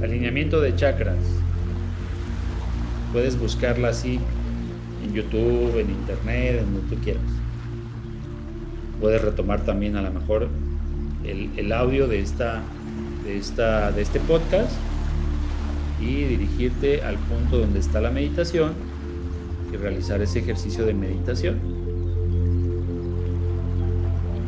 [0.03, 1.19] alineamiento de chakras.
[3.13, 4.21] Puedes buscarla así
[5.05, 7.23] en YouTube, en Internet, en donde tú quieras.
[9.01, 10.49] Puedes retomar también a lo mejor
[11.25, 12.63] el, audio de, esta,
[13.25, 14.73] de, esta, de este podcast
[16.01, 18.73] y dirigirte al punto donde está la meditación
[19.73, 21.59] y realizar ese ejercicio de meditación.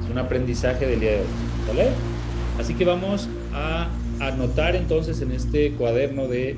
[0.05, 1.27] Es un aprendizaje del día de hoy,
[1.69, 1.89] ¿vale?
[2.59, 3.89] Así que vamos a
[4.21, 6.57] anotar entonces en este cuaderno de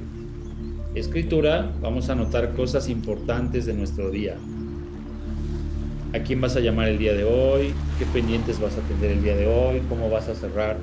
[0.95, 4.37] escritura, vamos a anotar cosas importantes de nuestro día.
[6.15, 7.73] ¿A quién vas a llamar el día de hoy?
[7.99, 9.81] ¿Qué pendientes vas a atender el día de hoy?
[9.89, 10.77] ¿Cómo vas a cerrar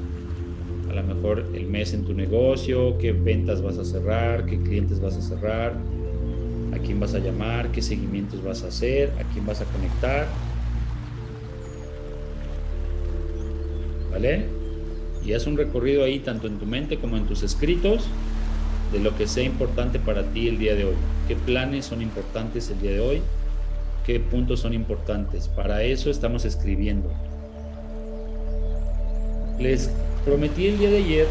[1.01, 2.97] lo mejor el mes en tu negocio?
[2.97, 4.45] ¿Qué ventas vas a cerrar?
[4.45, 5.73] ¿Qué clientes vas a cerrar?
[6.73, 7.71] ¿A quién vas a llamar?
[7.71, 9.11] ¿Qué seguimientos vas a hacer?
[9.19, 10.27] ¿A quién vas a conectar?
[14.11, 14.59] ¿Vale?
[15.23, 18.07] y haz un recorrido ahí tanto en tu mente como en tus escritos
[18.91, 20.95] de lo que sea importante para ti el día de hoy.
[21.27, 23.21] ¿Qué planes son importantes el día de hoy?
[24.05, 25.47] ¿Qué puntos son importantes?
[25.47, 27.11] Para eso estamos escribiendo.
[29.59, 29.91] Les
[30.25, 31.27] prometí el día de ayer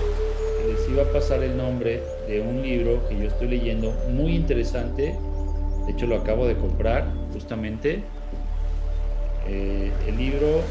[0.59, 4.35] que les iba a pasar el nombre de un libro que yo estoy leyendo muy
[4.35, 5.15] interesante.
[5.87, 8.03] De hecho lo acabo de comprar justamente.
[9.47, 10.63] Eh, el libro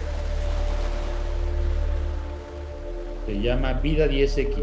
[3.26, 4.58] se llama Vida 10X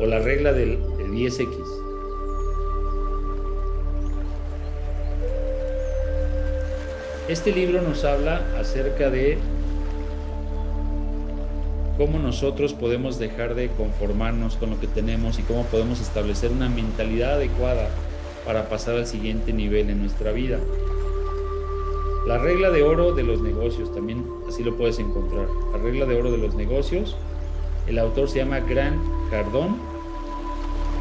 [0.00, 1.50] o la regla del, 10X.
[7.28, 9.38] Este libro nos habla acerca de
[12.00, 16.70] cómo nosotros podemos dejar de conformarnos con lo que tenemos y cómo podemos establecer una
[16.70, 17.90] mentalidad adecuada
[18.46, 20.58] para pasar al siguiente nivel en nuestra vida.
[22.26, 25.46] La regla de oro de los negocios, también así lo puedes encontrar.
[25.72, 27.18] La regla de oro de los negocios.
[27.86, 28.98] El autor se llama Grant
[29.30, 29.76] Cardón.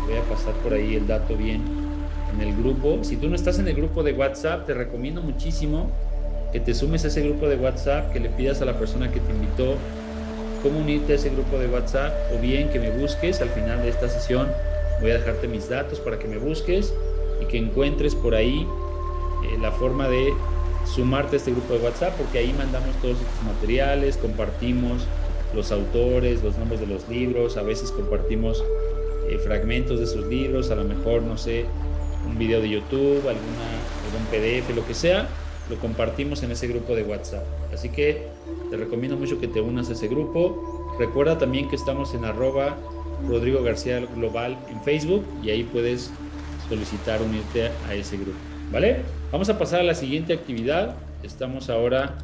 [0.05, 1.61] Voy a pasar por ahí el dato bien
[2.33, 3.05] en el grupo.
[3.05, 5.89] Si tú no estás en el grupo de WhatsApp, te recomiendo muchísimo
[6.51, 9.21] que te sumes a ese grupo de WhatsApp, que le pidas a la persona que
[9.21, 9.75] te invitó
[10.61, 13.89] cómo unirte a ese grupo de WhatsApp o bien que me busques al final de
[13.89, 14.47] esta sesión.
[15.01, 16.93] Voy a dejarte mis datos para que me busques
[17.41, 18.67] y que encuentres por ahí
[19.43, 20.33] eh, la forma de
[20.85, 25.05] sumarte a este grupo de WhatsApp porque ahí mandamos todos estos materiales, compartimos
[25.55, 28.63] los autores, los nombres de los libros, a veces compartimos
[29.29, 31.65] eh, fragmentos de esos libros, a lo mejor, no sé,
[32.27, 33.65] un video de YouTube, alguna,
[34.05, 35.27] algún PDF, lo que sea,
[35.69, 37.43] lo compartimos en ese grupo de WhatsApp.
[37.73, 38.27] Así que
[38.69, 40.95] te recomiendo mucho que te unas a ese grupo.
[40.99, 42.77] Recuerda también que estamos en arroba
[43.27, 46.11] Rodrigo García Global en Facebook y ahí puedes
[46.67, 48.37] solicitar unirte a ese grupo.
[48.71, 49.01] ¿Vale?
[49.31, 50.95] Vamos a pasar a la siguiente actividad.
[51.23, 52.17] Estamos ahora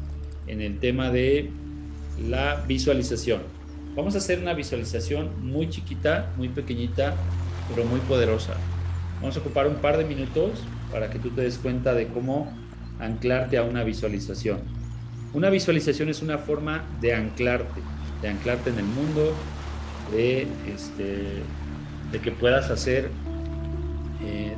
[0.46, 1.50] en el tema de
[2.28, 3.40] la visualización.
[3.96, 7.14] Vamos a hacer una visualización muy chiquita, muy pequeñita,
[7.68, 8.54] pero muy poderosa.
[9.20, 12.52] Vamos a ocupar un par de minutos para que tú te des cuenta de cómo
[13.00, 14.75] anclarte a una visualización.
[15.36, 17.82] Una visualización es una forma de anclarte,
[18.22, 19.34] de anclarte en el mundo,
[20.10, 21.42] de, este,
[22.22, 23.10] que puedas hacer,
[24.24, 24.56] eh,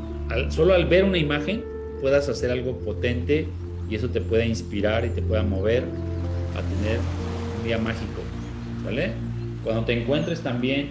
[0.51, 1.65] solo al ver una imagen,
[2.01, 3.49] puedas hacer algo potente
[3.91, 5.83] y eso te pueda inspirar y te pueda mover
[6.55, 7.01] a tener
[7.59, 8.23] un día mágico,
[8.85, 9.11] ¿vale?
[9.65, 10.91] Cuando te encuentres también,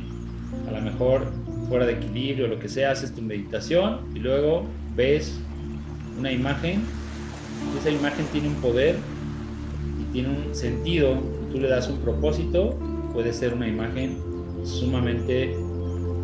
[0.67, 1.31] a lo mejor
[1.69, 5.39] fuera de equilibrio, lo que sea, haces tu meditación y luego ves
[6.19, 6.81] una imagen,
[7.79, 8.97] esa imagen tiene un poder
[10.17, 11.15] tiene un sentido,
[11.51, 12.75] tú le das un propósito,
[13.13, 14.17] puede ser una imagen
[14.63, 15.55] sumamente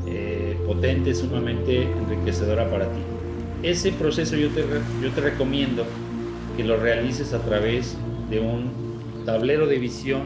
[0.07, 3.01] eh, potente, sumamente enriquecedora para ti.
[3.61, 5.85] Ese proceso yo te, recomiendo
[6.57, 7.95] que lo realices a través
[8.31, 8.71] de un
[9.27, 10.23] tablero de visión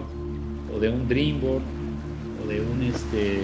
[0.74, 1.62] o de un dream board
[2.42, 3.42] o de un este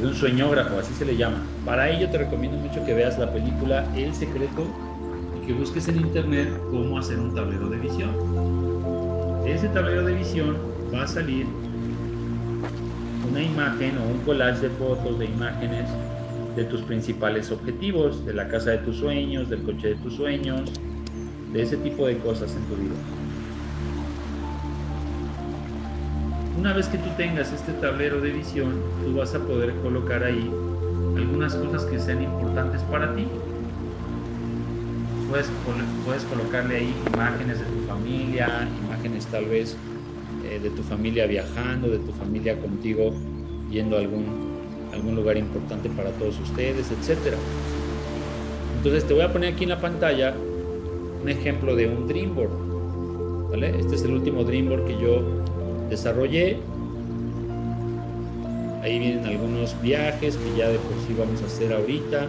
[0.00, 1.44] de un sueñógrafo, así se le llama.
[1.66, 4.64] Para ello te recomiendo mucho que veas la película El secreto
[5.36, 8.69] y que busques en internet cómo hacer un tablero de visión.
[9.42, 11.60] De ese tablero de visión va a salir
[13.22, 16.00] una imagen o un collage de fotos, de imágenes
[16.54, 20.78] de tus principales objetivos, de la casa de tus sueños, del coche de tus sueños,
[21.50, 23.06] de ese tipo de cosas en tu vida.
[26.52, 30.62] Una vez que tú tengas este tablero de visión, tú vas a poder colocar ahí
[31.14, 33.40] algunas cosas que sean importantes para ti.
[35.26, 35.50] Puedes,
[36.02, 39.76] puedes colocarle ahí imágenes de tu familia, imágenes tal vez
[40.44, 43.12] eh, de tu familia viajando, de tu familia contigo
[43.70, 44.26] yendo a algún,
[44.92, 47.34] algún lugar importante para todos ustedes, etc.
[48.76, 50.34] Entonces te voy a poner aquí en la pantalla
[51.22, 53.50] un ejemplo de un Dreamboard.
[53.50, 53.78] ¿vale?
[53.78, 55.22] Este es el último Dreamboard que yo
[55.88, 56.58] desarrollé.
[58.82, 62.26] Ahí vienen algunos viajes que ya de por sí vamos a hacer ahorita.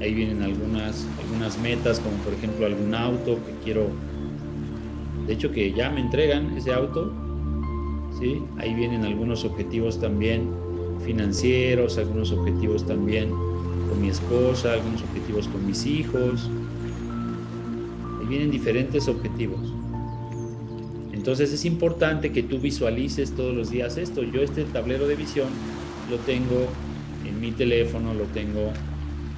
[0.00, 4.09] Ahí vienen algunas, algunas metas, como por ejemplo algún auto que quiero.
[5.30, 7.12] De hecho, que ya me entregan ese auto.
[8.18, 8.42] ¿sí?
[8.58, 10.50] Ahí vienen algunos objetivos también
[11.04, 16.50] financieros, algunos objetivos también con mi esposa, algunos objetivos con mis hijos.
[18.18, 19.72] Ahí vienen diferentes objetivos.
[21.12, 24.24] Entonces es importante que tú visualices todos los días esto.
[24.24, 25.50] Yo este tablero de visión
[26.10, 26.66] lo tengo
[27.24, 28.72] en mi teléfono, lo tengo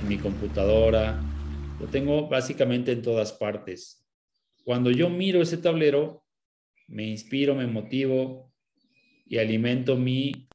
[0.01, 1.20] en mi computadora,
[1.78, 4.01] lo tengo básicamente en todas partes.
[4.64, 6.22] Cuando yo miro ese tablero,
[6.86, 8.52] me inspiro, me motivo
[9.26, 10.46] y alimento mi,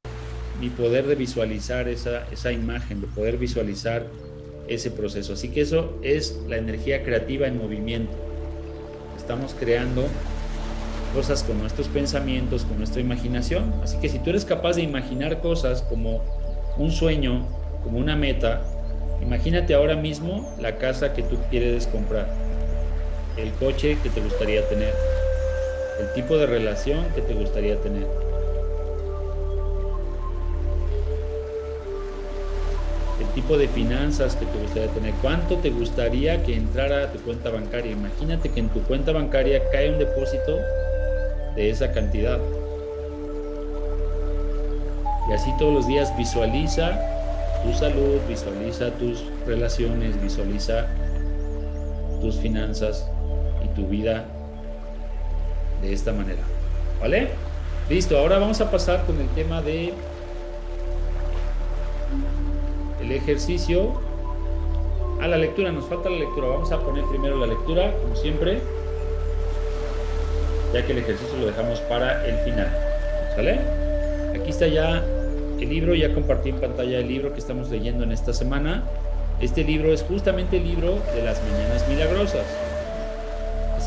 [0.62, 4.08] mi poder de visualizar esa, esa imagen, de poder visualizar
[4.70, 5.34] ese proceso.
[5.34, 8.16] Así que eso es la energía creativa en movimiento.
[9.18, 10.08] Estamos creando
[11.14, 13.74] cosas con nuestros pensamientos, con nuestra imaginación.
[13.84, 16.24] Así que si tú eres capaz de imaginar cosas como
[16.78, 17.46] un sueño,
[17.84, 18.64] como una meta,
[19.22, 22.47] imagínate ahora mismo la casa que tú quieres comprar,
[23.38, 24.94] el coche que te gustaría tener,
[26.00, 28.08] el tipo de relación que te gustaría tener.
[33.20, 37.20] El tipo de finanzas que te gustaría tener, cuánto te gustaría que entrara a tu
[37.20, 37.92] cuenta bancaria.
[37.92, 40.58] Imagínate que en tu cuenta bancaria cae un depósito
[41.56, 42.40] de esa cantidad.
[45.30, 47.00] Y así todos los días visualiza
[47.64, 50.88] tu salud, visualiza tus relaciones, visualiza
[52.22, 53.10] tus finanzas
[53.78, 54.26] tu vida
[55.82, 56.42] de esta manera.
[57.00, 57.30] ¿Vale?
[57.90, 59.94] Listo, ahora vamos a pasar con el tema de
[63.02, 64.02] el ejercicio
[65.22, 65.72] a la lectura.
[65.72, 66.48] Nos falta la lectura.
[66.48, 68.60] Vamos a poner primero la lectura, como siempre
[70.74, 72.68] ya que el ejercicio lo dejamos para el final.
[73.36, 73.60] ¿Sale?
[74.36, 75.04] Aquí está ya
[75.60, 78.84] el libro, ya compartí en pantalla el libro que estamos leyendo en esta semana.
[79.40, 82.46] Este libro es justamente el libro de las mañanas milagrosas.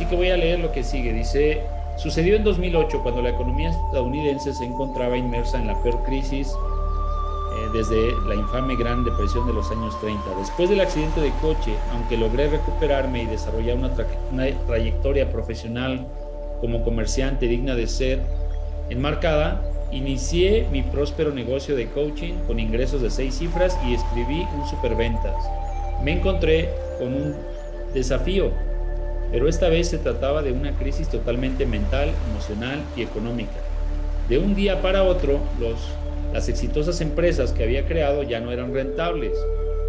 [0.00, 1.12] Así que voy a leer lo que sigue.
[1.12, 1.60] Dice,
[1.98, 7.68] sucedió en 2008 cuando la economía estadounidense se encontraba inmersa en la peor crisis eh,
[7.74, 10.22] desde la infame Gran Depresión de los años 30.
[10.38, 13.90] Después del accidente de coche, aunque logré recuperarme y desarrollar una,
[14.32, 16.06] una trayectoria profesional
[16.62, 18.22] como comerciante digna de ser
[18.88, 19.60] enmarcada,
[19.92, 25.36] inicié mi próspero negocio de coaching con ingresos de seis cifras y escribí un superventas.
[26.02, 27.36] Me encontré con un
[27.92, 28.50] desafío,
[29.30, 33.60] pero esta vez se trataba de una crisis totalmente mental, emocional y económica.
[34.28, 35.40] De un día para otro,
[36.32, 39.32] las exitosas empresas que había creado ya no eran rentables.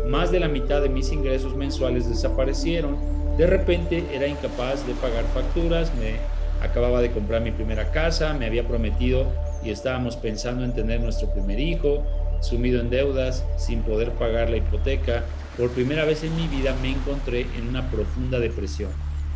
[0.07, 2.97] Más de la mitad de mis ingresos mensuales desaparecieron.
[3.37, 6.15] De repente era incapaz de pagar facturas, me
[6.65, 9.25] acababa de comprar mi primera casa, me había prometido
[9.63, 12.03] y estábamos pensando en tener nuestro primer hijo,
[12.41, 15.23] sumido en deudas, sin poder pagar la hipoteca.
[15.57, 18.89] Por primera vez en mi vida me encontré en una profunda depresión.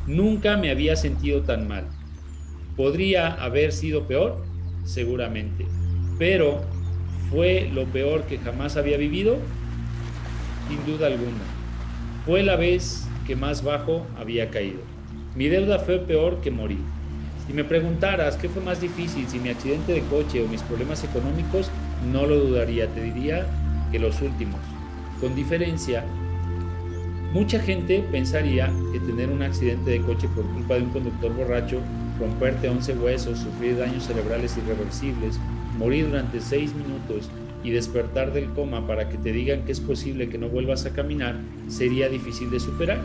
[0.08, 1.86] Nunca me había sentido tan mal.
[2.76, 4.44] ¿Podría haber sido peor?
[4.84, 5.66] Seguramente.
[6.20, 6.62] Pero
[7.32, 9.38] ¿fue lo peor que jamás había vivido?
[10.70, 11.44] Sin duda alguna.
[12.26, 14.80] Fue la vez que más bajo había caído.
[15.36, 16.80] Mi deuda fue peor que morir.
[17.48, 21.04] Si me preguntaras qué fue más difícil, si mi accidente de coche o mis problemas
[21.04, 21.70] económicos,
[22.12, 23.46] no lo dudaría, te diría
[23.92, 24.60] que los últimos.
[25.20, 26.04] Con diferencia,
[27.36, 31.82] mucha gente pensaría que tener un accidente de coche por culpa de un conductor borracho,
[32.18, 35.38] romperte 11 huesos, sufrir daños cerebrales irreversibles,
[35.78, 37.30] morir durante 6 minutos
[37.62, 40.94] y despertar del coma para que te digan que es posible que no vuelvas a
[40.94, 43.02] caminar, sería difícil de superar.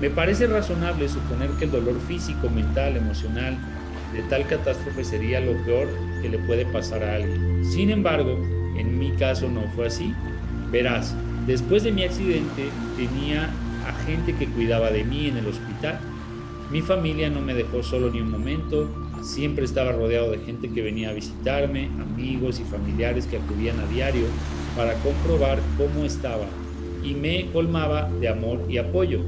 [0.00, 3.56] Me parece razonable suponer que el dolor físico, mental, emocional
[4.12, 5.86] de tal catástrofe sería lo peor
[6.20, 7.64] que le puede pasar a alguien.
[7.64, 8.36] Sin embargo,
[8.76, 10.12] en mi caso no fue así.
[10.72, 13.50] Verás, después de mi accidente tenía
[13.86, 16.00] a gente que cuidaba de mí en el hospital.
[16.70, 18.88] Mi familia no me dejó solo ni un momento,
[19.22, 23.86] siempre estaba rodeado de gente que venía a visitarme, amigos y familiares que acudían a
[23.86, 24.26] diario
[24.76, 26.46] para comprobar cómo estaba
[27.02, 29.20] y me colmaba de amor y apoyo.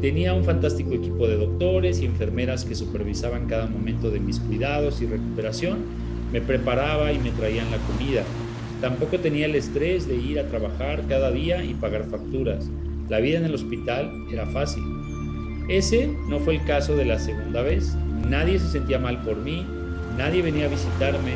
[0.00, 5.00] Tenía un fantástico equipo de doctores y enfermeras que supervisaban cada momento de mis cuidados
[5.00, 5.78] y recuperación.
[6.30, 8.22] Me preparaba y me traían la comida.
[8.80, 12.70] Tampoco tenía el estrés de ir a trabajar cada día y pagar facturas.
[13.08, 14.82] La vida en el hospital era fácil.
[15.68, 17.94] Ese no fue el caso de la segunda vez.
[18.28, 19.66] Nadie se sentía mal por mí,
[20.18, 21.34] nadie venía a visitarme,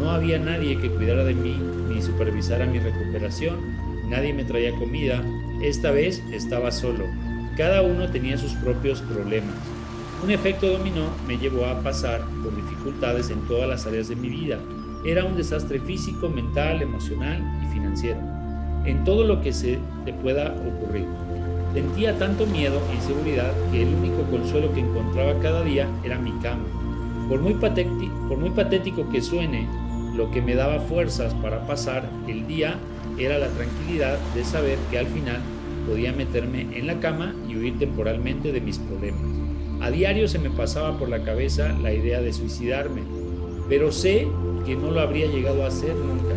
[0.00, 1.56] no había nadie que cuidara de mí
[1.88, 3.56] ni supervisara mi recuperación,
[4.08, 5.22] nadie me traía comida.
[5.62, 7.04] Esta vez estaba solo.
[7.56, 9.54] Cada uno tenía sus propios problemas.
[10.22, 14.28] Un efecto dominó me llevó a pasar por dificultades en todas las áreas de mi
[14.28, 14.58] vida.
[15.04, 18.20] Era un desastre físico, mental, emocional y financiero.
[18.84, 21.06] En todo lo que se te pueda ocurrir.
[21.72, 26.32] Sentía tanto miedo e inseguridad que el único consuelo que encontraba cada día era mi
[26.42, 26.64] cama.
[27.28, 29.68] Por muy, patético, por muy patético que suene,
[30.16, 32.76] lo que me daba fuerzas para pasar el día
[33.18, 35.40] era la tranquilidad de saber que al final
[35.86, 39.22] podía meterme en la cama y huir temporalmente de mis problemas.
[39.80, 43.02] A diario se me pasaba por la cabeza la idea de suicidarme,
[43.70, 44.26] pero sé
[44.66, 46.34] que no lo habría llegado a hacer nunca.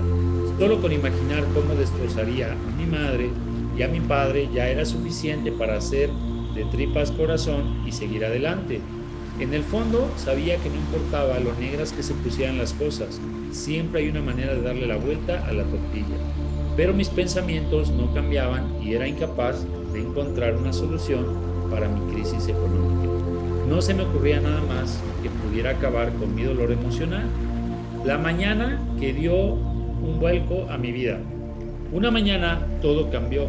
[0.59, 3.29] Solo con imaginar cómo destrozaría a mi madre
[3.75, 6.11] y a mi padre ya era suficiente para hacer
[6.53, 8.79] de tripas corazón y seguir adelante.
[9.39, 13.19] En el fondo sabía que no importaba lo negras que se pusieran las cosas,
[13.51, 16.15] siempre hay una manera de darle la vuelta a la tortilla.
[16.77, 21.25] Pero mis pensamientos no cambiaban y era incapaz de encontrar una solución
[21.71, 23.22] para mi crisis económica.
[23.73, 27.25] No se me ocurría nada más que pudiera acabar con mi dolor emocional.
[28.05, 31.17] La mañana que dio un vuelco a mi vida.
[31.91, 33.47] Una mañana todo cambió.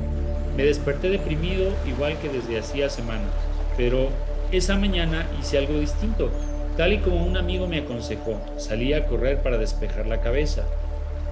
[0.57, 3.29] Me desperté deprimido igual que desde hacía semanas,
[3.77, 4.09] pero
[4.51, 6.31] esa mañana hice algo distinto.
[6.79, 10.65] Tal y como un amigo me aconsejó, salí a correr para despejar la cabeza.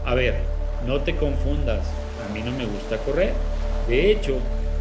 [0.04, 0.34] A ver,
[0.86, 1.80] no te confundas,
[2.28, 3.32] a mí no me gusta correr.
[3.88, 4.36] De hecho,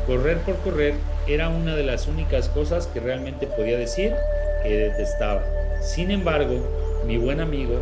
[0.06, 0.96] correr por correr
[1.28, 4.14] era una de las únicas cosas que realmente podía decir
[4.64, 5.44] que detestaba.
[5.82, 6.56] Sin embargo,
[7.06, 7.76] mi buen amigo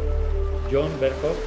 [0.72, 1.38] John Berkhoff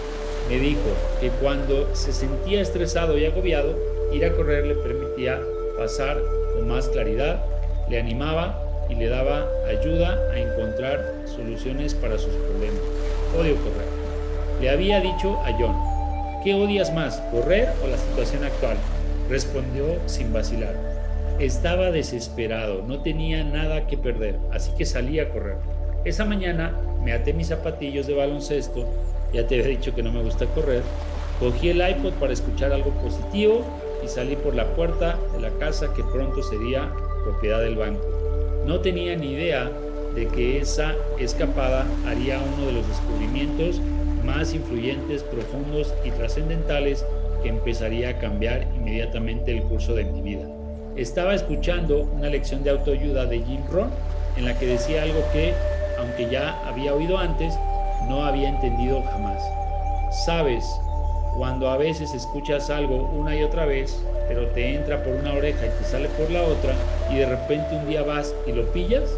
[0.49, 0.81] me dijo
[1.21, 3.77] que cuando se sentía estresado y agobiado,
[4.13, 5.41] ir a correr le permitía
[5.79, 6.21] pasar
[6.55, 7.45] con más claridad,
[7.89, 12.83] le animaba y le daba ayuda a encontrar soluciones para sus problemas.
[13.39, 13.87] Odio correr.
[14.61, 15.77] Le había dicho a John,
[16.45, 18.77] ¿qué odias más, correr o la situación actual?
[19.31, 20.92] Respondió sin vacilar.
[21.43, 25.57] Estaba desesperado, no tenía nada que perder, así que salí a correr.
[26.05, 26.73] Esa mañana
[27.03, 28.87] me até mis zapatillos de baloncesto,
[29.33, 30.85] ya te había dicho que no me gusta correr,
[31.41, 33.65] cogí el iPod para escuchar algo positivo
[34.05, 36.93] y salí por la puerta de la casa que pronto sería
[37.25, 38.07] propiedad del banco.
[38.65, 39.69] No tenía ni idea
[40.15, 43.81] de que esa escapada haría uno de los descubrimientos
[44.25, 47.05] más influyentes, profundos y trascendentales
[47.43, 50.62] que empezaría a cambiar inmediatamente el curso de mi vida.
[50.97, 53.91] Estaba escuchando una lección de autoayuda de Jim Rohn
[54.37, 55.55] en la que decía algo que,
[55.99, 57.55] aunque ya había oído antes,
[58.09, 59.43] no había entendido jamás.
[60.27, 60.65] Sabes,
[61.39, 65.67] cuando a veces escuchas algo una y otra vez, pero te entra por una oreja
[65.67, 66.75] y te sale por la otra,
[67.11, 69.11] y de repente un día vas y lo pillas,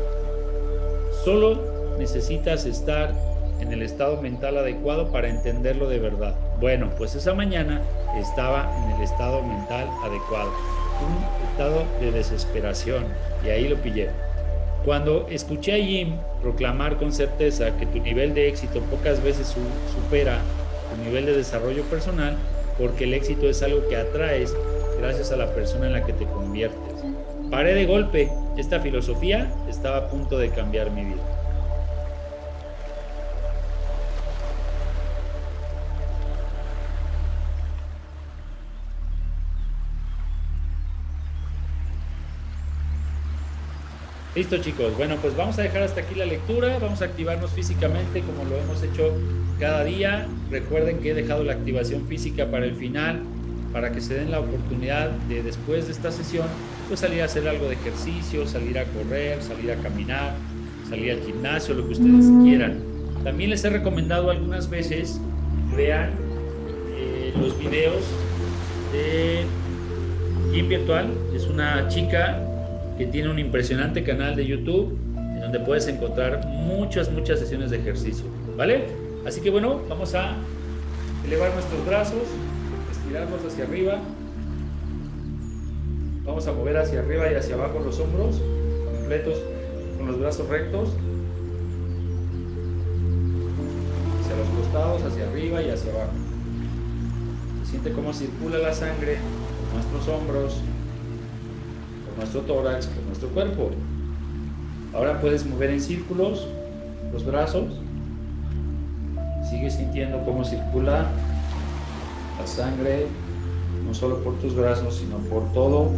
[1.25, 1.59] solo
[1.99, 3.13] necesitas estar
[3.61, 6.35] en el estado mental adecuado para entenderlo de verdad.
[6.61, 7.83] Bueno, pues esa mañana
[8.17, 10.53] estaba en el estado mental adecuado,
[11.01, 13.05] un estado de desesperación,
[13.45, 14.11] y ahí lo pillé.
[14.85, 20.43] Cuando escuché a Jim proclamar con certeza que tu nivel de éxito pocas veces supera
[20.91, 22.37] tu nivel de desarrollo personal,
[22.79, 24.55] porque el éxito es algo que atraes
[24.99, 27.03] gracias a la persona en la que te conviertes.
[27.51, 31.34] Paré de golpe, esta filosofía estaba a punto de cambiar mi vida.
[44.35, 48.21] Listo chicos, bueno pues vamos a dejar hasta aquí la lectura, vamos a activarnos físicamente
[48.21, 49.17] como lo hemos hecho
[49.61, 50.27] cada día.
[50.51, 53.23] Recuerden que he dejado la activación física para el final,
[53.73, 56.49] para que se den la oportunidad de después de esta sesión,
[56.89, 60.35] pues salir a hacer algo de ejercicio, salir a correr, salir a caminar,
[60.89, 62.81] salir al gimnasio, lo que ustedes quieran.
[63.23, 65.21] También les he recomendado algunas veces
[65.77, 66.11] vean
[66.97, 68.03] eh, los videos
[68.93, 69.45] de
[70.53, 72.41] Gym Virtual, es una chica
[72.97, 77.79] que tiene un impresionante canal de YouTube en donde puedes encontrar muchas, muchas sesiones de
[77.79, 78.25] ejercicio,
[78.57, 78.87] ¿vale?
[79.27, 80.37] Así que bueno, vamos a
[81.25, 82.23] elevar nuestros brazos,
[82.91, 83.99] estirarnos hacia arriba.
[86.25, 88.41] Vamos a mover hacia arriba y hacia abajo los hombros
[88.85, 89.39] completos
[89.97, 90.91] con los brazos rectos.
[94.21, 96.13] Hacia los costados, hacia arriba y hacia abajo.
[97.65, 99.19] Se siente cómo circula la sangre
[99.61, 100.61] por nuestros hombros,
[102.17, 103.71] nuestro tórax, por nuestro cuerpo.
[104.95, 106.47] Ahora puedes mover en círculos
[107.13, 107.65] los brazos.
[109.51, 111.07] Sigues sintiendo cómo circula
[112.39, 113.07] la sangre,
[113.87, 115.91] no solo por tus brazos, sino por todo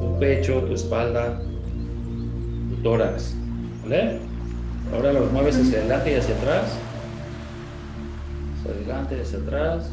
[0.00, 1.40] tu pecho, tu espalda,
[2.70, 3.34] tu tórax.
[3.82, 4.20] ¿Vale?
[4.94, 6.64] Ahora los mueves hacia adelante y hacia atrás.
[8.58, 9.90] Hacia adelante y hacia atrás.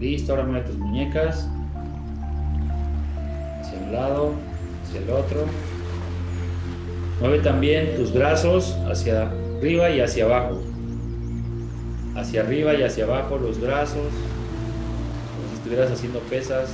[0.00, 1.46] Listo, ahora mueve tus muñecas.
[3.60, 4.32] Hacia un lado,
[4.82, 5.44] hacia el otro.
[7.20, 10.62] Mueve también tus brazos hacia arriba y hacia abajo.
[12.16, 13.98] Hacia arriba y hacia abajo los brazos.
[13.98, 16.70] Como si estuvieras haciendo pesas,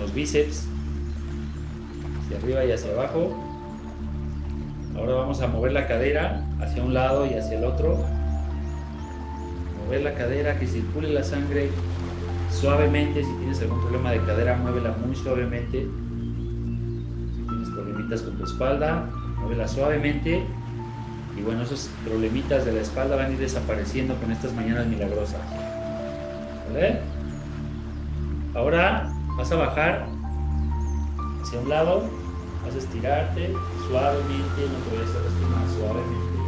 [0.00, 0.66] los bíceps.
[2.24, 3.32] Hacia arriba y hacia abajo.
[4.96, 7.96] Ahora vamos a mover la cadera hacia un lado y hacia el otro.
[9.84, 11.70] Mover la cadera, que circule la sangre
[12.56, 13.22] suavemente.
[13.22, 15.86] Si tienes algún problema de cadera, muévela muy suavemente.
[17.34, 20.46] Si tienes problemitas con tu espalda, muévela suavemente.
[21.36, 25.42] Y bueno, esos problemitas de la espalda van a ir desapareciendo con estas mañanas milagrosas.
[26.66, 27.02] ¿Vale?
[28.54, 30.08] Ahora vas a bajar
[31.42, 32.10] hacia un lado,
[32.64, 33.54] vas a estirarte
[33.86, 36.46] suavemente, no te vayas a lastimar, suavemente.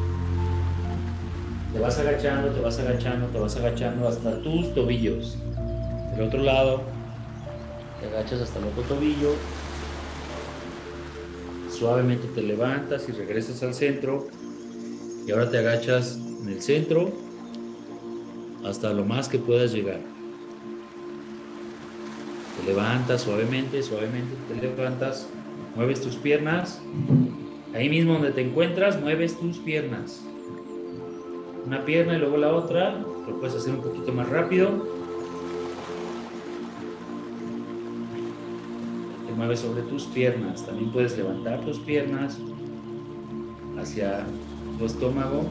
[1.71, 5.39] Te vas agachando, te vas agachando, te vas agachando hasta tus tobillos.
[6.19, 6.81] Del otro lado,
[8.01, 9.37] te agachas hasta el otro tobillo.
[11.71, 14.27] Suavemente te levantas y regresas al centro.
[15.25, 17.13] Y ahora te agachas en el centro
[18.67, 20.01] hasta lo más que puedas llegar.
[22.57, 25.29] Te levantas suavemente, suavemente te levantas,
[25.77, 26.81] mueves tus piernas.
[27.73, 30.21] Ahí mismo donde te encuentras, mueves tus piernas.
[31.65, 32.91] Una pierna y luego la otra.
[32.91, 34.98] Lo puedes hacer un poquito más rápido.
[39.39, 40.67] Mueves sobre tus piernas.
[40.67, 42.37] También puedes levantar tus piernas
[43.81, 44.25] hacia
[44.79, 45.45] tu estómago.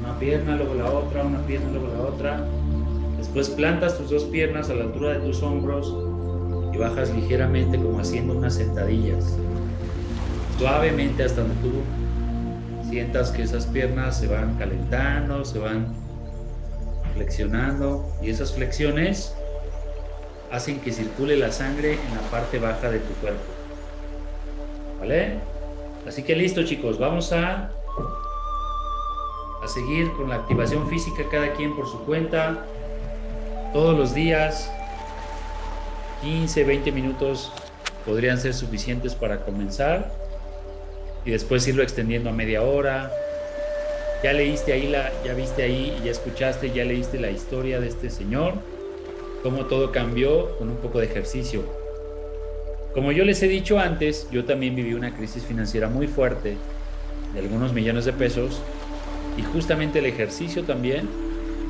[0.00, 2.46] Una pierna, luego la otra, una pierna, luego la otra.
[3.16, 5.96] Después plantas tus dos piernas a la altura de tus hombros
[6.74, 9.38] y bajas ligeramente como haciendo unas sentadillas.
[10.58, 11.72] Suavemente hasta donde tú
[12.90, 15.86] sientas que esas piernas se van calentando, se van
[17.14, 19.34] flexionando y esas flexiones
[20.50, 23.52] hacen que circule la sangre en la parte baja de tu cuerpo.
[24.98, 25.38] ¿Vale?
[26.06, 27.70] Así que listo chicos, vamos a,
[29.62, 32.64] a seguir con la activación física cada quien por su cuenta,
[33.72, 34.70] todos los días,
[36.22, 37.52] 15, 20 minutos
[38.04, 40.10] podrían ser suficientes para comenzar
[41.24, 43.10] y después irlo extendiendo a media hora.
[44.22, 48.10] Ya leíste ahí la, ya viste ahí ya escuchaste, ya leíste la historia de este
[48.10, 48.54] señor,
[49.42, 51.62] cómo todo cambió con un poco de ejercicio.
[52.94, 56.56] Como yo les he dicho antes, yo también viví una crisis financiera muy fuerte
[57.32, 58.60] de algunos millones de pesos
[59.36, 61.08] y justamente el ejercicio también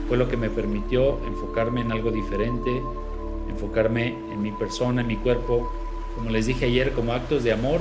[0.09, 2.71] fue lo que me permitió enfocarme en algo diferente,
[3.49, 5.71] enfocarme en mi persona, en mi cuerpo,
[6.17, 7.81] como les dije ayer, como actos de amor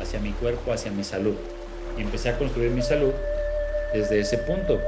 [0.00, 1.34] hacia mi cuerpo, hacia mi salud.
[1.96, 3.12] Y empecé a construir mi salud
[3.94, 4.78] desde ese punto.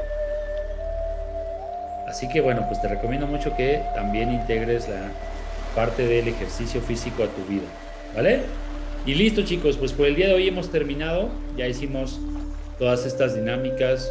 [2.17, 5.11] Así que bueno, pues te recomiendo mucho que también integres la
[5.75, 7.67] parte del ejercicio físico a tu vida,
[8.15, 8.41] ¿vale?
[9.05, 12.19] Y listo chicos, pues por el día de hoy hemos terminado, ya hicimos
[12.79, 14.11] todas estas dinámicas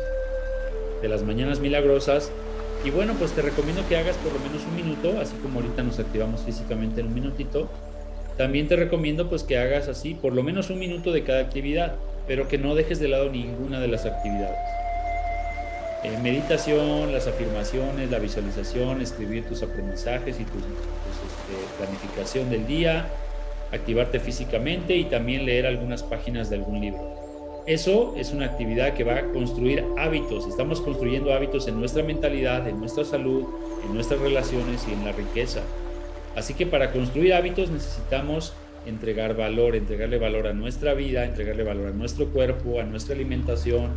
[1.01, 2.31] de las mañanas milagrosas
[2.83, 5.81] y bueno, pues te recomiendo que hagas por lo menos un minuto, así como ahorita
[5.81, 7.71] nos activamos físicamente en un minutito,
[8.37, 11.95] también te recomiendo pues que hagas así por lo menos un minuto de cada actividad,
[12.27, 14.84] pero que no dejes de lado ninguna de las actividades.
[16.05, 23.09] Eh, meditación, las afirmaciones, la visualización, escribir tus aprendizajes y tu este, planificación del día,
[23.71, 27.63] activarte físicamente y también leer algunas páginas de algún libro.
[27.65, 30.45] Eso es una actividad que va a construir hábitos.
[30.45, 33.47] Estamos construyendo hábitos en nuestra mentalidad, en nuestra salud,
[33.83, 35.61] en nuestras relaciones y en la riqueza.
[36.35, 38.53] Así que para construir hábitos necesitamos
[38.85, 43.89] entregar valor, entregarle valor a nuestra vida, entregarle valor a nuestro cuerpo, a nuestra alimentación,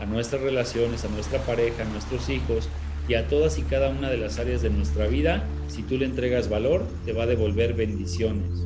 [0.00, 2.68] a nuestras relaciones, a nuestra pareja, a nuestros hijos
[3.08, 5.44] y a todas y cada una de las áreas de nuestra vida.
[5.68, 8.64] Si tú le entregas valor, te va a devolver bendiciones.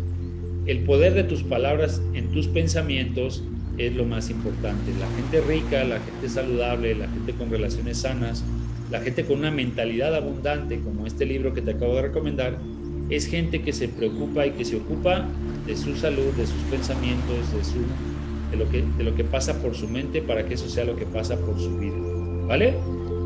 [0.66, 3.42] El poder de tus palabras en tus pensamientos
[3.76, 4.92] es lo más importante.
[4.98, 8.44] La gente rica, la gente saludable, la gente con relaciones sanas,
[8.90, 12.58] la gente con una mentalidad abundante, como este libro que te acabo de recomendar,
[13.10, 15.26] es gente que se preocupa y que se ocupa
[15.66, 17.78] de su salud, de sus pensamientos, de, su,
[18.54, 20.96] de, lo, que, de lo que pasa por su mente para que eso sea lo
[20.96, 21.96] que pasa por su vida.
[22.46, 22.74] ¿Vale?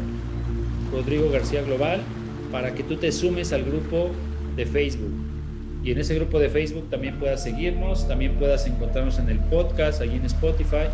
[0.92, 2.00] Rodrigo García Global
[2.52, 4.10] para que tú te sumes al grupo
[4.56, 5.12] de Facebook.
[5.82, 10.00] Y en ese grupo de Facebook también puedas seguirnos, también puedas encontrarnos en el podcast,
[10.00, 10.88] allí en Spotify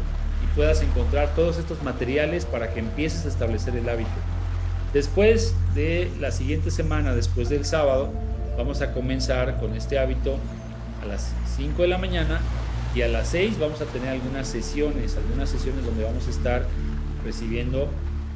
[0.55, 4.11] puedas encontrar todos estos materiales para que empieces a establecer el hábito.
[4.93, 8.11] Después de la siguiente semana, después del sábado,
[8.57, 10.37] vamos a comenzar con este hábito
[11.03, 12.41] a las 5 de la mañana
[12.95, 16.67] y a las 6 vamos a tener algunas sesiones, algunas sesiones donde vamos a estar
[17.25, 17.89] recibiendo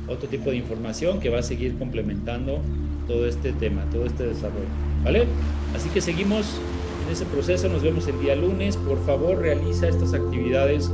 [0.09, 2.61] otro tipo de información que va a seguir complementando
[3.07, 4.67] todo este tema, todo este desarrollo.
[5.05, 5.27] ¿Vale?
[5.75, 6.59] Así que seguimos
[7.07, 8.77] en ese proceso, nos vemos el día lunes.
[8.77, 10.91] Por favor, realiza estas actividades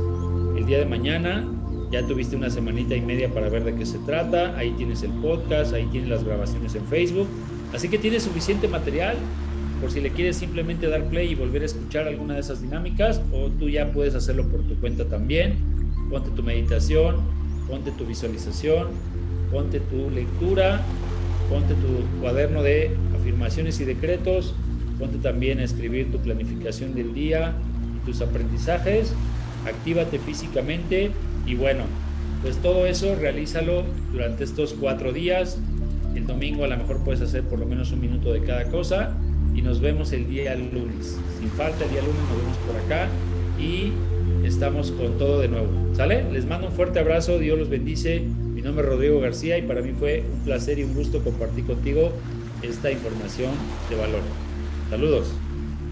[0.55, 1.47] el día de mañana.
[1.91, 4.55] Ya tuviste una semanita y media para ver de qué se trata.
[4.57, 7.27] Ahí tienes el podcast, ahí tienes las grabaciones en Facebook.
[7.73, 9.15] Así que tienes suficiente material
[9.83, 13.21] por si le quieres simplemente dar play y volver a escuchar alguna de esas dinámicas
[13.33, 15.57] o tú ya puedes hacerlo por tu cuenta también.
[16.09, 17.17] Ponte tu meditación,
[17.67, 18.87] ponte tu visualización,
[19.51, 20.79] ponte tu lectura,
[21.49, 24.55] ponte tu cuaderno de afirmaciones y decretos,
[24.97, 27.53] ponte también a escribir tu planificación del día
[27.97, 29.13] y tus aprendizajes
[29.65, 31.11] actívate físicamente
[31.45, 31.83] y bueno,
[32.41, 35.59] pues todo eso realízalo durante estos cuatro días.
[36.15, 39.13] El domingo a lo mejor puedes hacer por lo menos un minuto de cada cosa
[39.55, 41.17] y nos vemos el día lunes.
[41.39, 43.09] Sin falta, el día lunes nos vemos por acá
[43.59, 43.91] y
[44.45, 45.67] estamos con todo de nuevo.
[45.93, 46.31] ¿Sale?
[46.31, 48.19] Les mando un fuerte abrazo, Dios los bendice.
[48.19, 51.65] Mi nombre es Rodrigo García y para mí fue un placer y un gusto compartir
[51.65, 52.11] contigo
[52.61, 53.51] esta información
[53.89, 54.21] de valor.
[54.89, 55.31] Saludos.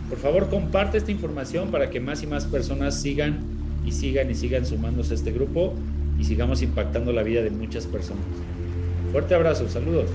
[0.09, 3.39] Por favor, comparte esta información para que más y más personas sigan
[3.85, 5.73] y sigan y sigan sumándose a este grupo
[6.19, 8.23] y sigamos impactando la vida de muchas personas.
[9.11, 10.09] Fuerte abrazo, saludos.